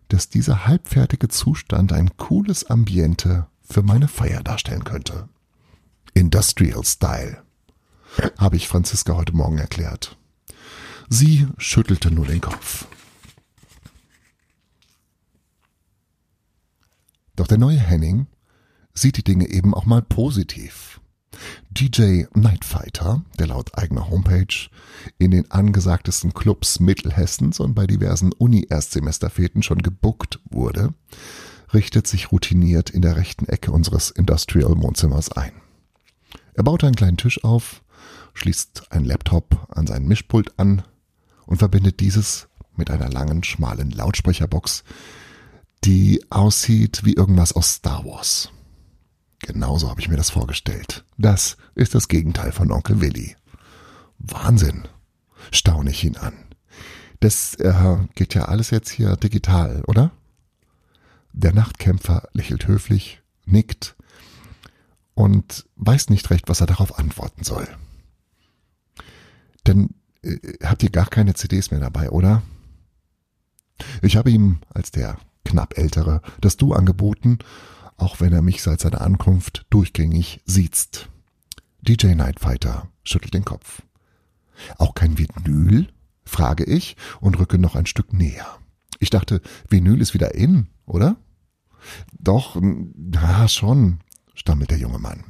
dass 0.10 0.30
dieser 0.30 0.66
halbfertige 0.66 1.28
Zustand 1.28 1.92
ein 1.94 2.16
cooles 2.18 2.70
Ambiente 2.70 3.48
für 3.62 3.84
meine 3.84 4.08
Feier 4.08 4.42
darstellen 4.42 4.84
könnte. 4.84 5.28
Industrial 6.14 6.84
Style, 6.84 7.44
habe 8.38 8.56
ich 8.56 8.68
Franziska 8.68 9.16
heute 9.16 9.36
Morgen 9.36 9.58
erklärt. 9.58 10.18
Sie 11.10 11.48
schüttelte 11.58 12.12
nur 12.12 12.26
den 12.26 12.42
Kopf. 12.42 12.88
Doch 17.36 17.48
der 17.48 17.60
neue 17.60 17.80
Henning 17.80 18.28
sieht 18.98 19.18
die 19.18 19.24
Dinge 19.24 19.50
eben 19.50 19.74
auch 19.74 19.86
mal 19.86 20.02
positiv. 20.02 21.00
DJ 21.70 22.24
Nightfighter, 22.34 23.24
der 23.38 23.48
laut 23.48 23.78
eigener 23.78 24.10
Homepage 24.10 24.70
in 25.20 25.32
den 25.32 25.52
angesagtesten 25.52 26.34
Clubs 26.34 26.80
Mittelhessens 26.80 27.60
und 27.60 27.76
bei 27.76 27.86
diversen 27.86 28.32
Uni-Erstsemesterfäten 28.32 29.62
schon 29.62 29.80
gebuckt 29.80 30.40
wurde, 30.50 30.94
richtet 31.74 32.08
sich 32.08 32.32
routiniert 32.32 32.90
in 32.90 33.02
der 33.02 33.18
rechten 33.18 33.46
Ecke 33.48 33.72
unseres 33.72 34.10
Industrial-Wohnzimmers 34.10 35.32
ein. 35.34 35.52
Er 36.54 36.64
baut 36.64 36.84
einen 36.84 36.96
kleinen 36.96 37.18
Tisch 37.18 37.44
auf, 37.44 37.84
schließt 38.34 38.92
einen 38.92 39.06
Laptop 39.06 39.68
an 39.70 39.86
sein 39.86 40.08
Mischpult 40.08 40.58
an 40.58 40.84
und 41.46 41.58
verbindet 41.58 42.00
dieses 42.00 42.48
mit 42.76 42.90
einer 42.90 43.10
langen, 43.10 43.44
schmalen 43.44 43.92
Lautsprecherbox, 43.92 44.84
die 45.84 46.24
aussieht 46.32 47.02
wie 47.04 47.14
irgendwas 47.14 47.54
aus 47.54 47.74
Star 47.76 48.06
Wars. 48.06 48.52
Genauso 49.40 49.90
habe 49.90 50.02
ich 50.02 50.10
mir 50.10 50.18
das 50.18 50.30
vorgestellt. 50.30 51.06
Das 51.18 51.58
ist 51.76 51.96
das 51.96 52.08
Gegenteil 52.08 52.52
von 52.52 52.72
Onkel 52.72 53.02
Willi. 53.02 53.36
Wahnsinn. 54.18 54.88
Staune 55.52 55.92
ich 55.92 56.04
ihn 56.04 56.18
an. 56.18 56.34
Das 57.20 57.56
äh, 57.56 57.98
geht 58.16 58.34
ja 58.34 58.46
alles 58.46 58.72
jetzt 58.72 58.90
hier 58.90 59.16
digital, 59.16 59.84
oder? 59.88 60.12
Der 61.34 61.54
Nachtkämpfer 61.54 62.28
lächelt 62.34 62.68
höflich, 62.68 63.22
nickt 63.46 63.96
und 65.14 65.66
weiß 65.76 66.10
nicht 66.10 66.30
recht, 66.30 66.50
was 66.50 66.62
er 66.62 66.68
darauf 66.68 66.98
antworten 66.98 67.44
soll. 67.44 67.68
Denn 69.66 69.90
äh, 70.24 70.38
habt 70.64 70.84
ihr 70.84 70.90
gar 70.90 71.08
keine 71.08 71.34
CDs 71.34 71.72
mehr 71.72 71.80
dabei, 71.80 72.10
oder? 72.10 72.44
Ich 74.02 74.18
habe 74.18 74.32
ihm 74.32 74.60
als 74.74 74.92
der 74.92 75.18
knapp 75.46 75.78
ältere 75.78 76.22
das 76.42 76.58
Du 76.58 76.74
angeboten 76.74 77.40
auch 77.98 78.20
wenn 78.20 78.34
er 78.34 78.42
mich 78.42 78.62
seit 78.62 78.80
seiner 78.80 79.02
Ankunft 79.02 79.66
durchgängig 79.70 80.42
siezt. 80.46 81.10
DJ 81.82 82.14
Nightfighter 82.14 82.88
schüttelt 83.04 83.34
den 83.34 83.46
Kopf. 83.46 83.82
Auch 84.78 84.94
kein 84.94 85.18
Vinyl? 85.18 85.88
frage 86.26 86.66
ich 86.66 86.98
und 87.22 87.40
rücke 87.40 87.58
noch 87.58 87.76
ein 87.76 87.86
Stück 87.86 88.14
näher. 88.14 88.58
Ich 89.00 89.10
dachte, 89.10 89.42
Vinyl 89.70 90.02
ist 90.02 90.14
wieder 90.14 90.36
in, 90.36 90.68
oder? 90.86 91.16
Doch, 92.12 92.62
ja, 93.14 93.48
schon, 93.48 94.00
stammelt 94.34 94.72
der 94.72 94.78
junge 94.78 95.00
Mann. 95.00 95.24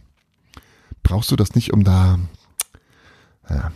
Brauchst 1.04 1.32
du 1.32 1.36
das 1.36 1.56
nicht, 1.56 1.72
um 1.74 1.84
da. 1.84 2.20
Ja, 3.50 3.72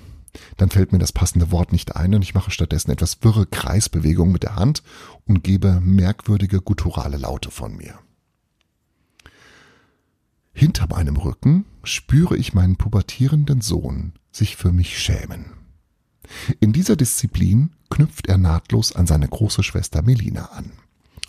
dann 0.58 0.69
fällt 0.69 0.91
mir 0.91 0.99
das 0.99 1.12
passende 1.12 1.51
Wort 1.51 1.71
nicht 1.71 1.95
ein 1.95 2.15
und 2.15 2.21
ich 2.21 2.34
mache 2.34 2.51
stattdessen 2.51 2.91
etwas 2.91 3.21
wirre 3.21 3.45
Kreisbewegungen 3.45 4.34
mit 4.34 4.43
der 4.43 4.56
Hand 4.56 4.84
und 5.25 5.43
gebe 5.43 5.80
merkwürdige 5.82 6.62
gutturale 6.62 7.17
Laute 7.17 7.51
von 7.51 7.75
mir. 7.75 7.99
Hinter 10.54 10.88
meinem 10.88 11.18
Rücken 11.18 11.66
spüre 11.84 12.38
ich 12.38 12.54
meinen 12.54 12.76
pubertierenden 12.76 13.62
Sohn 13.62 14.14
sich 14.32 14.56
für 14.56 14.72
mich 14.72 15.00
schämen. 15.00 15.54
In 16.60 16.74
dieser 16.74 16.96
Disziplin 16.96 17.72
knüpft 17.90 18.28
er 18.28 18.38
nahtlos 18.38 18.96
an 18.96 19.08
seine 19.08 19.28
große 19.28 19.64
Schwester 19.64 20.02
Melina 20.02 20.46
an. 20.52 20.72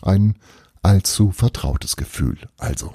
Ein 0.02 0.36
allzu 0.82 1.30
vertrautes 1.30 1.96
Gefühl, 1.96 2.38
also. 2.58 2.94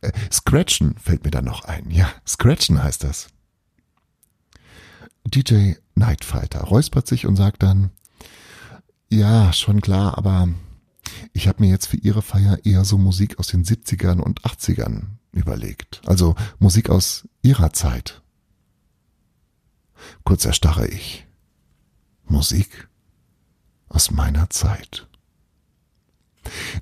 Äh, 0.00 0.12
Scratchen 0.32 0.96
fällt 0.98 1.24
mir 1.24 1.30
dann 1.30 1.44
noch 1.44 1.64
ein. 1.64 1.90
Ja, 1.90 2.10
Scratchen 2.26 2.82
heißt 2.82 3.04
das. 3.04 3.28
DJ 5.26 5.74
Nightfighter 5.94 6.60
räuspert 6.60 7.06
sich 7.06 7.26
und 7.26 7.36
sagt 7.36 7.62
dann, 7.62 7.90
ja, 9.08 9.52
schon 9.52 9.80
klar, 9.80 10.16
aber 10.16 10.48
ich 11.32 11.48
habe 11.48 11.62
mir 11.62 11.70
jetzt 11.70 11.86
für 11.86 11.96
ihre 11.96 12.22
Feier 12.22 12.58
eher 12.64 12.84
so 12.84 12.98
Musik 12.98 13.38
aus 13.38 13.48
den 13.48 13.64
70ern 13.64 14.20
und 14.20 14.42
80ern 14.42 15.04
überlegt. 15.32 16.02
Also 16.06 16.34
Musik 16.58 16.90
aus 16.90 17.28
ihrer 17.42 17.72
Zeit. 17.72 18.22
Kurz 20.24 20.44
erstarre 20.44 20.88
ich. 20.88 21.26
Musik 22.24 22.88
aus 23.88 24.10
meiner 24.10 24.50
Zeit. 24.50 25.06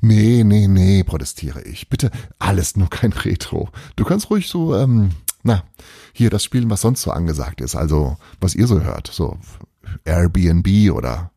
Nee, 0.00 0.44
nee, 0.44 0.68
nee, 0.68 1.02
protestiere 1.02 1.62
ich. 1.62 1.88
Bitte 1.88 2.10
alles 2.38 2.76
nur 2.76 2.88
kein 2.90 3.12
Retro. 3.12 3.70
Du 3.96 4.04
kannst 4.04 4.30
ruhig 4.30 4.48
so, 4.48 4.76
ähm, 4.76 5.10
na, 5.42 5.64
hier 6.12 6.30
das 6.30 6.44
spielen, 6.44 6.70
was 6.70 6.82
sonst 6.82 7.02
so 7.02 7.10
angesagt 7.10 7.60
ist. 7.60 7.74
Also, 7.74 8.16
was 8.40 8.54
ihr 8.54 8.66
so 8.66 8.80
hört. 8.80 9.08
So 9.12 9.38
Airbnb 10.04 10.92
oder 10.92 11.32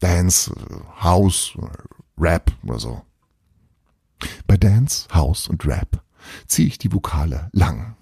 Dance, 0.00 0.52
House, 1.00 1.52
Rap 2.22 2.52
oder 2.62 2.78
so. 2.78 3.02
Bei 4.46 4.56
Dance, 4.56 5.08
House 5.12 5.48
und 5.48 5.66
Rap 5.66 6.02
ziehe 6.46 6.68
ich 6.68 6.78
die 6.78 6.92
Vokale 6.92 7.50
lang. 7.52 7.96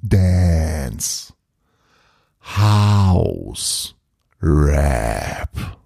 Dance, 0.00 1.34
House, 2.56 3.94
Rap. 4.40 5.78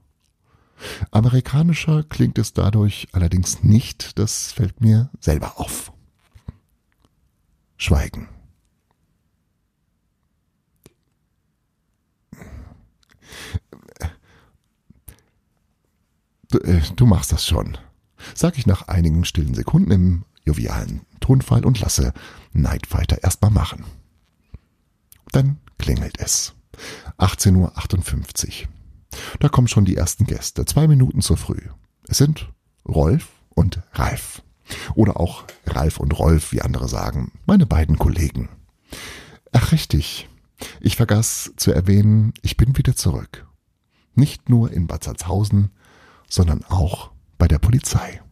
Amerikanischer 1.10 2.04
klingt 2.04 2.38
es 2.38 2.52
dadurch 2.52 3.08
allerdings 3.12 3.64
nicht, 3.64 4.16
das 4.18 4.52
fällt 4.52 4.80
mir 4.80 5.10
selber 5.18 5.58
auf. 5.58 5.92
Schweigen. 7.76 8.28
Du, 16.50 16.58
äh, 16.58 16.80
du 16.94 17.06
machst 17.06 17.32
das 17.32 17.46
schon, 17.46 17.76
sag 18.34 18.58
ich 18.58 18.66
nach 18.66 18.88
einigen 18.88 19.24
stillen 19.24 19.54
Sekunden 19.54 19.90
im 19.90 20.24
jovialen 20.44 21.02
Tonfall 21.20 21.64
und 21.64 21.80
lasse 21.80 22.12
Nightfighter 22.52 23.22
erstmal 23.22 23.50
machen. 23.50 23.84
Dann 25.32 25.58
klingelt 25.78 26.18
es. 26.20 26.54
18.58 27.18 28.62
Uhr. 28.62 28.68
Da 29.40 29.48
kommen 29.48 29.68
schon 29.68 29.84
die 29.84 29.96
ersten 29.96 30.24
Gäste, 30.24 30.64
zwei 30.66 30.86
Minuten 30.86 31.20
zu 31.20 31.36
früh. 31.36 31.60
Es 32.06 32.18
sind 32.18 32.52
Rolf 32.86 33.28
und 33.54 33.80
Ralf. 33.92 34.42
Oder 34.94 35.18
auch 35.18 35.44
Ralf 35.66 35.98
und 35.98 36.18
Rolf, 36.18 36.52
wie 36.52 36.62
andere 36.62 36.88
sagen, 36.88 37.32
meine 37.46 37.66
beiden 37.66 37.98
Kollegen. 37.98 38.48
Ach 39.52 39.72
richtig, 39.72 40.28
ich 40.80 40.96
vergaß 40.96 41.52
zu 41.56 41.72
erwähnen, 41.72 42.34
ich 42.42 42.56
bin 42.56 42.76
wieder 42.76 42.96
zurück. 42.96 43.46
Nicht 44.14 44.48
nur 44.48 44.72
in 44.72 44.86
Bad 44.86 45.04
Salzhausen, 45.04 45.70
sondern 46.28 46.64
auch 46.64 47.10
bei 47.38 47.48
der 47.48 47.58
Polizei. 47.58 48.22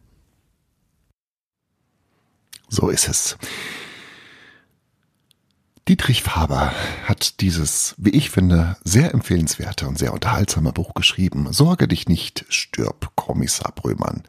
So 2.69 2.89
ist 2.89 3.07
es. 3.07 3.37
Dietrich 5.87 6.23
Faber 6.23 6.73
hat 7.03 7.41
dieses, 7.41 7.93
wie 7.99 8.09
ich 8.09 8.31
finde, 8.31 8.75
sehr 8.83 9.13
empfehlenswerte 9.13 9.87
und 9.87 9.99
sehr 9.99 10.13
unterhaltsame 10.13 10.71
Buch 10.71 10.95
geschrieben. 10.95 11.53
Sorge 11.53 11.87
dich 11.87 12.07
nicht, 12.07 12.43
stirb, 12.49 13.11
Kommissar 13.15 13.71
Brömann. 13.71 14.23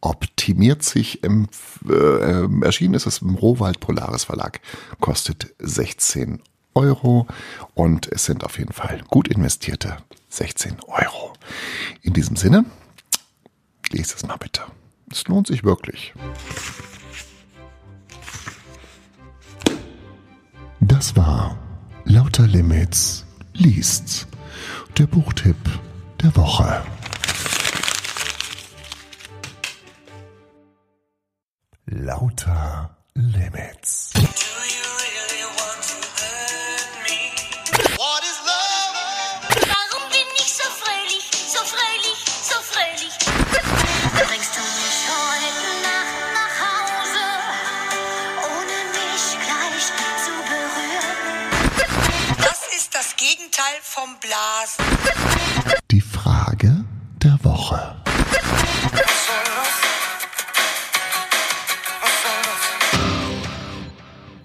Optimiert 0.00 0.84
sich, 0.84 1.24
im, 1.24 1.48
äh, 1.88 2.64
erschienen 2.64 2.94
ist 2.94 3.06
es 3.06 3.18
im 3.18 3.34
Rohwald 3.34 3.80
Polaris 3.80 4.24
Verlag, 4.24 4.60
kostet 5.00 5.52
16 5.58 6.40
Euro 6.74 7.26
und 7.74 8.06
es 8.12 8.24
sind 8.24 8.44
auf 8.44 8.58
jeden 8.58 8.72
Fall 8.72 9.02
gut 9.08 9.26
investierte 9.26 9.96
16 10.28 10.76
Euro. 10.86 11.32
In 12.02 12.12
diesem 12.12 12.36
Sinne, 12.36 12.64
lese 13.92 14.16
es 14.16 14.26
mal 14.26 14.36
bitte. 14.36 14.62
Es 15.10 15.26
lohnt 15.28 15.46
sich 15.46 15.64
wirklich. 15.64 16.14
Das 20.80 21.14
war 21.16 21.58
Lauter 22.04 22.46
Limits 22.46 23.24
liest. 23.52 24.26
Der 24.98 25.06
Buchtipp 25.06 25.56
der 26.22 26.34
Woche. 26.36 26.82
Lauter 31.86 32.96
Limits. 33.14 34.12
Vom 53.80 54.16
Blasen. 54.20 54.84
Die 55.90 56.00
Frage 56.00 56.84
der 57.22 57.38
Woche. 57.42 57.96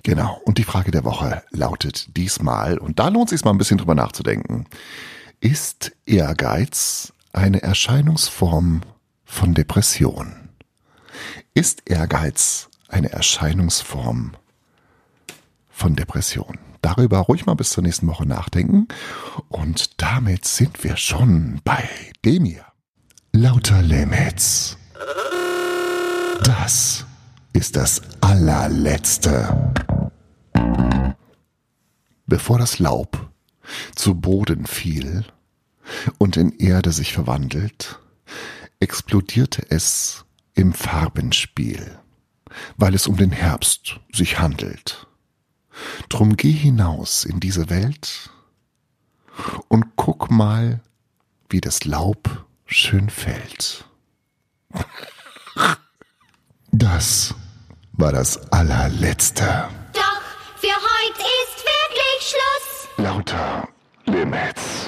Genau. 0.04 0.40
Und 0.46 0.58
die 0.58 0.64
Frage 0.64 0.92
der 0.92 1.04
Woche 1.04 1.44
lautet 1.50 2.16
diesmal, 2.16 2.78
und 2.78 3.00
da 3.00 3.10
lohnt 3.10 3.30
es 3.30 3.40
sich 3.40 3.44
mal 3.44 3.52
ein 3.52 3.58
bisschen 3.58 3.78
drüber 3.78 3.96
nachzudenken. 3.96 4.66
Ist 5.42 5.92
Ehrgeiz 6.06 7.12
eine 7.34 7.62
Erscheinungsform 7.62 8.84
von 9.26 9.54
Depression? 9.54 10.50
Ist 11.54 11.90
Ehrgeiz 11.90 12.70
eine 12.88 13.12
Erscheinungsform 13.12 14.38
von 15.70 15.96
Depression? 15.96 16.58
Darüber 16.82 17.20
ruhig 17.20 17.46
mal 17.46 17.56
bis 17.56 17.72
zur 17.72 17.84
nächsten 17.84 18.08
Woche 18.08 18.26
nachdenken. 18.26 18.88
Und 19.50 20.02
damit 20.02 20.46
sind 20.46 20.84
wir 20.84 20.98
schon 20.98 21.62
bei 21.64 21.88
dem 22.26 22.46
hier. 22.46 22.66
Lauter 23.34 23.82
Limits. 23.82 24.78
Das 26.44 27.06
ist 27.54 27.76
das 27.76 28.02
allerletzte. 28.22 29.74
Bevor 32.26 32.60
das 32.60 32.80
Laub 32.80 33.30
zu 33.96 34.16
Boden 34.16 34.66
fiel 34.66 35.26
und 36.18 36.38
in 36.38 36.52
Erde 36.58 36.92
sich 36.92 37.14
verwandelt, 37.14 38.00
explodierte 38.80 39.66
es 39.70 40.26
im 40.54 40.74
Farbenspiel, 40.74 42.00
weil 42.78 42.94
es 42.96 43.08
um 43.08 43.18
den 43.18 43.32
Herbst 43.32 44.00
sich 44.12 44.40
handelt. 44.40 45.07
Drum 46.10 46.38
geh 46.38 46.52
hinaus 46.52 47.26
in 47.26 47.40
diese 47.40 47.70
Welt 47.70 48.30
und 49.68 49.96
guck 49.96 50.32
mal, 50.32 50.82
wie 51.50 51.62
das 51.62 51.86
Laub 51.86 52.46
schön 52.66 53.10
fällt. 53.10 53.86
Das 56.72 57.34
war 57.94 58.12
das 58.12 58.52
allerletzte. 58.52 59.70
Doch 59.94 60.22
für 60.58 60.68
heute 60.68 61.24
ist 61.44 61.66
wirklich 61.66 62.30
Schluss. 62.30 62.88
Lauter 62.98 63.68
Limits. 64.06 64.87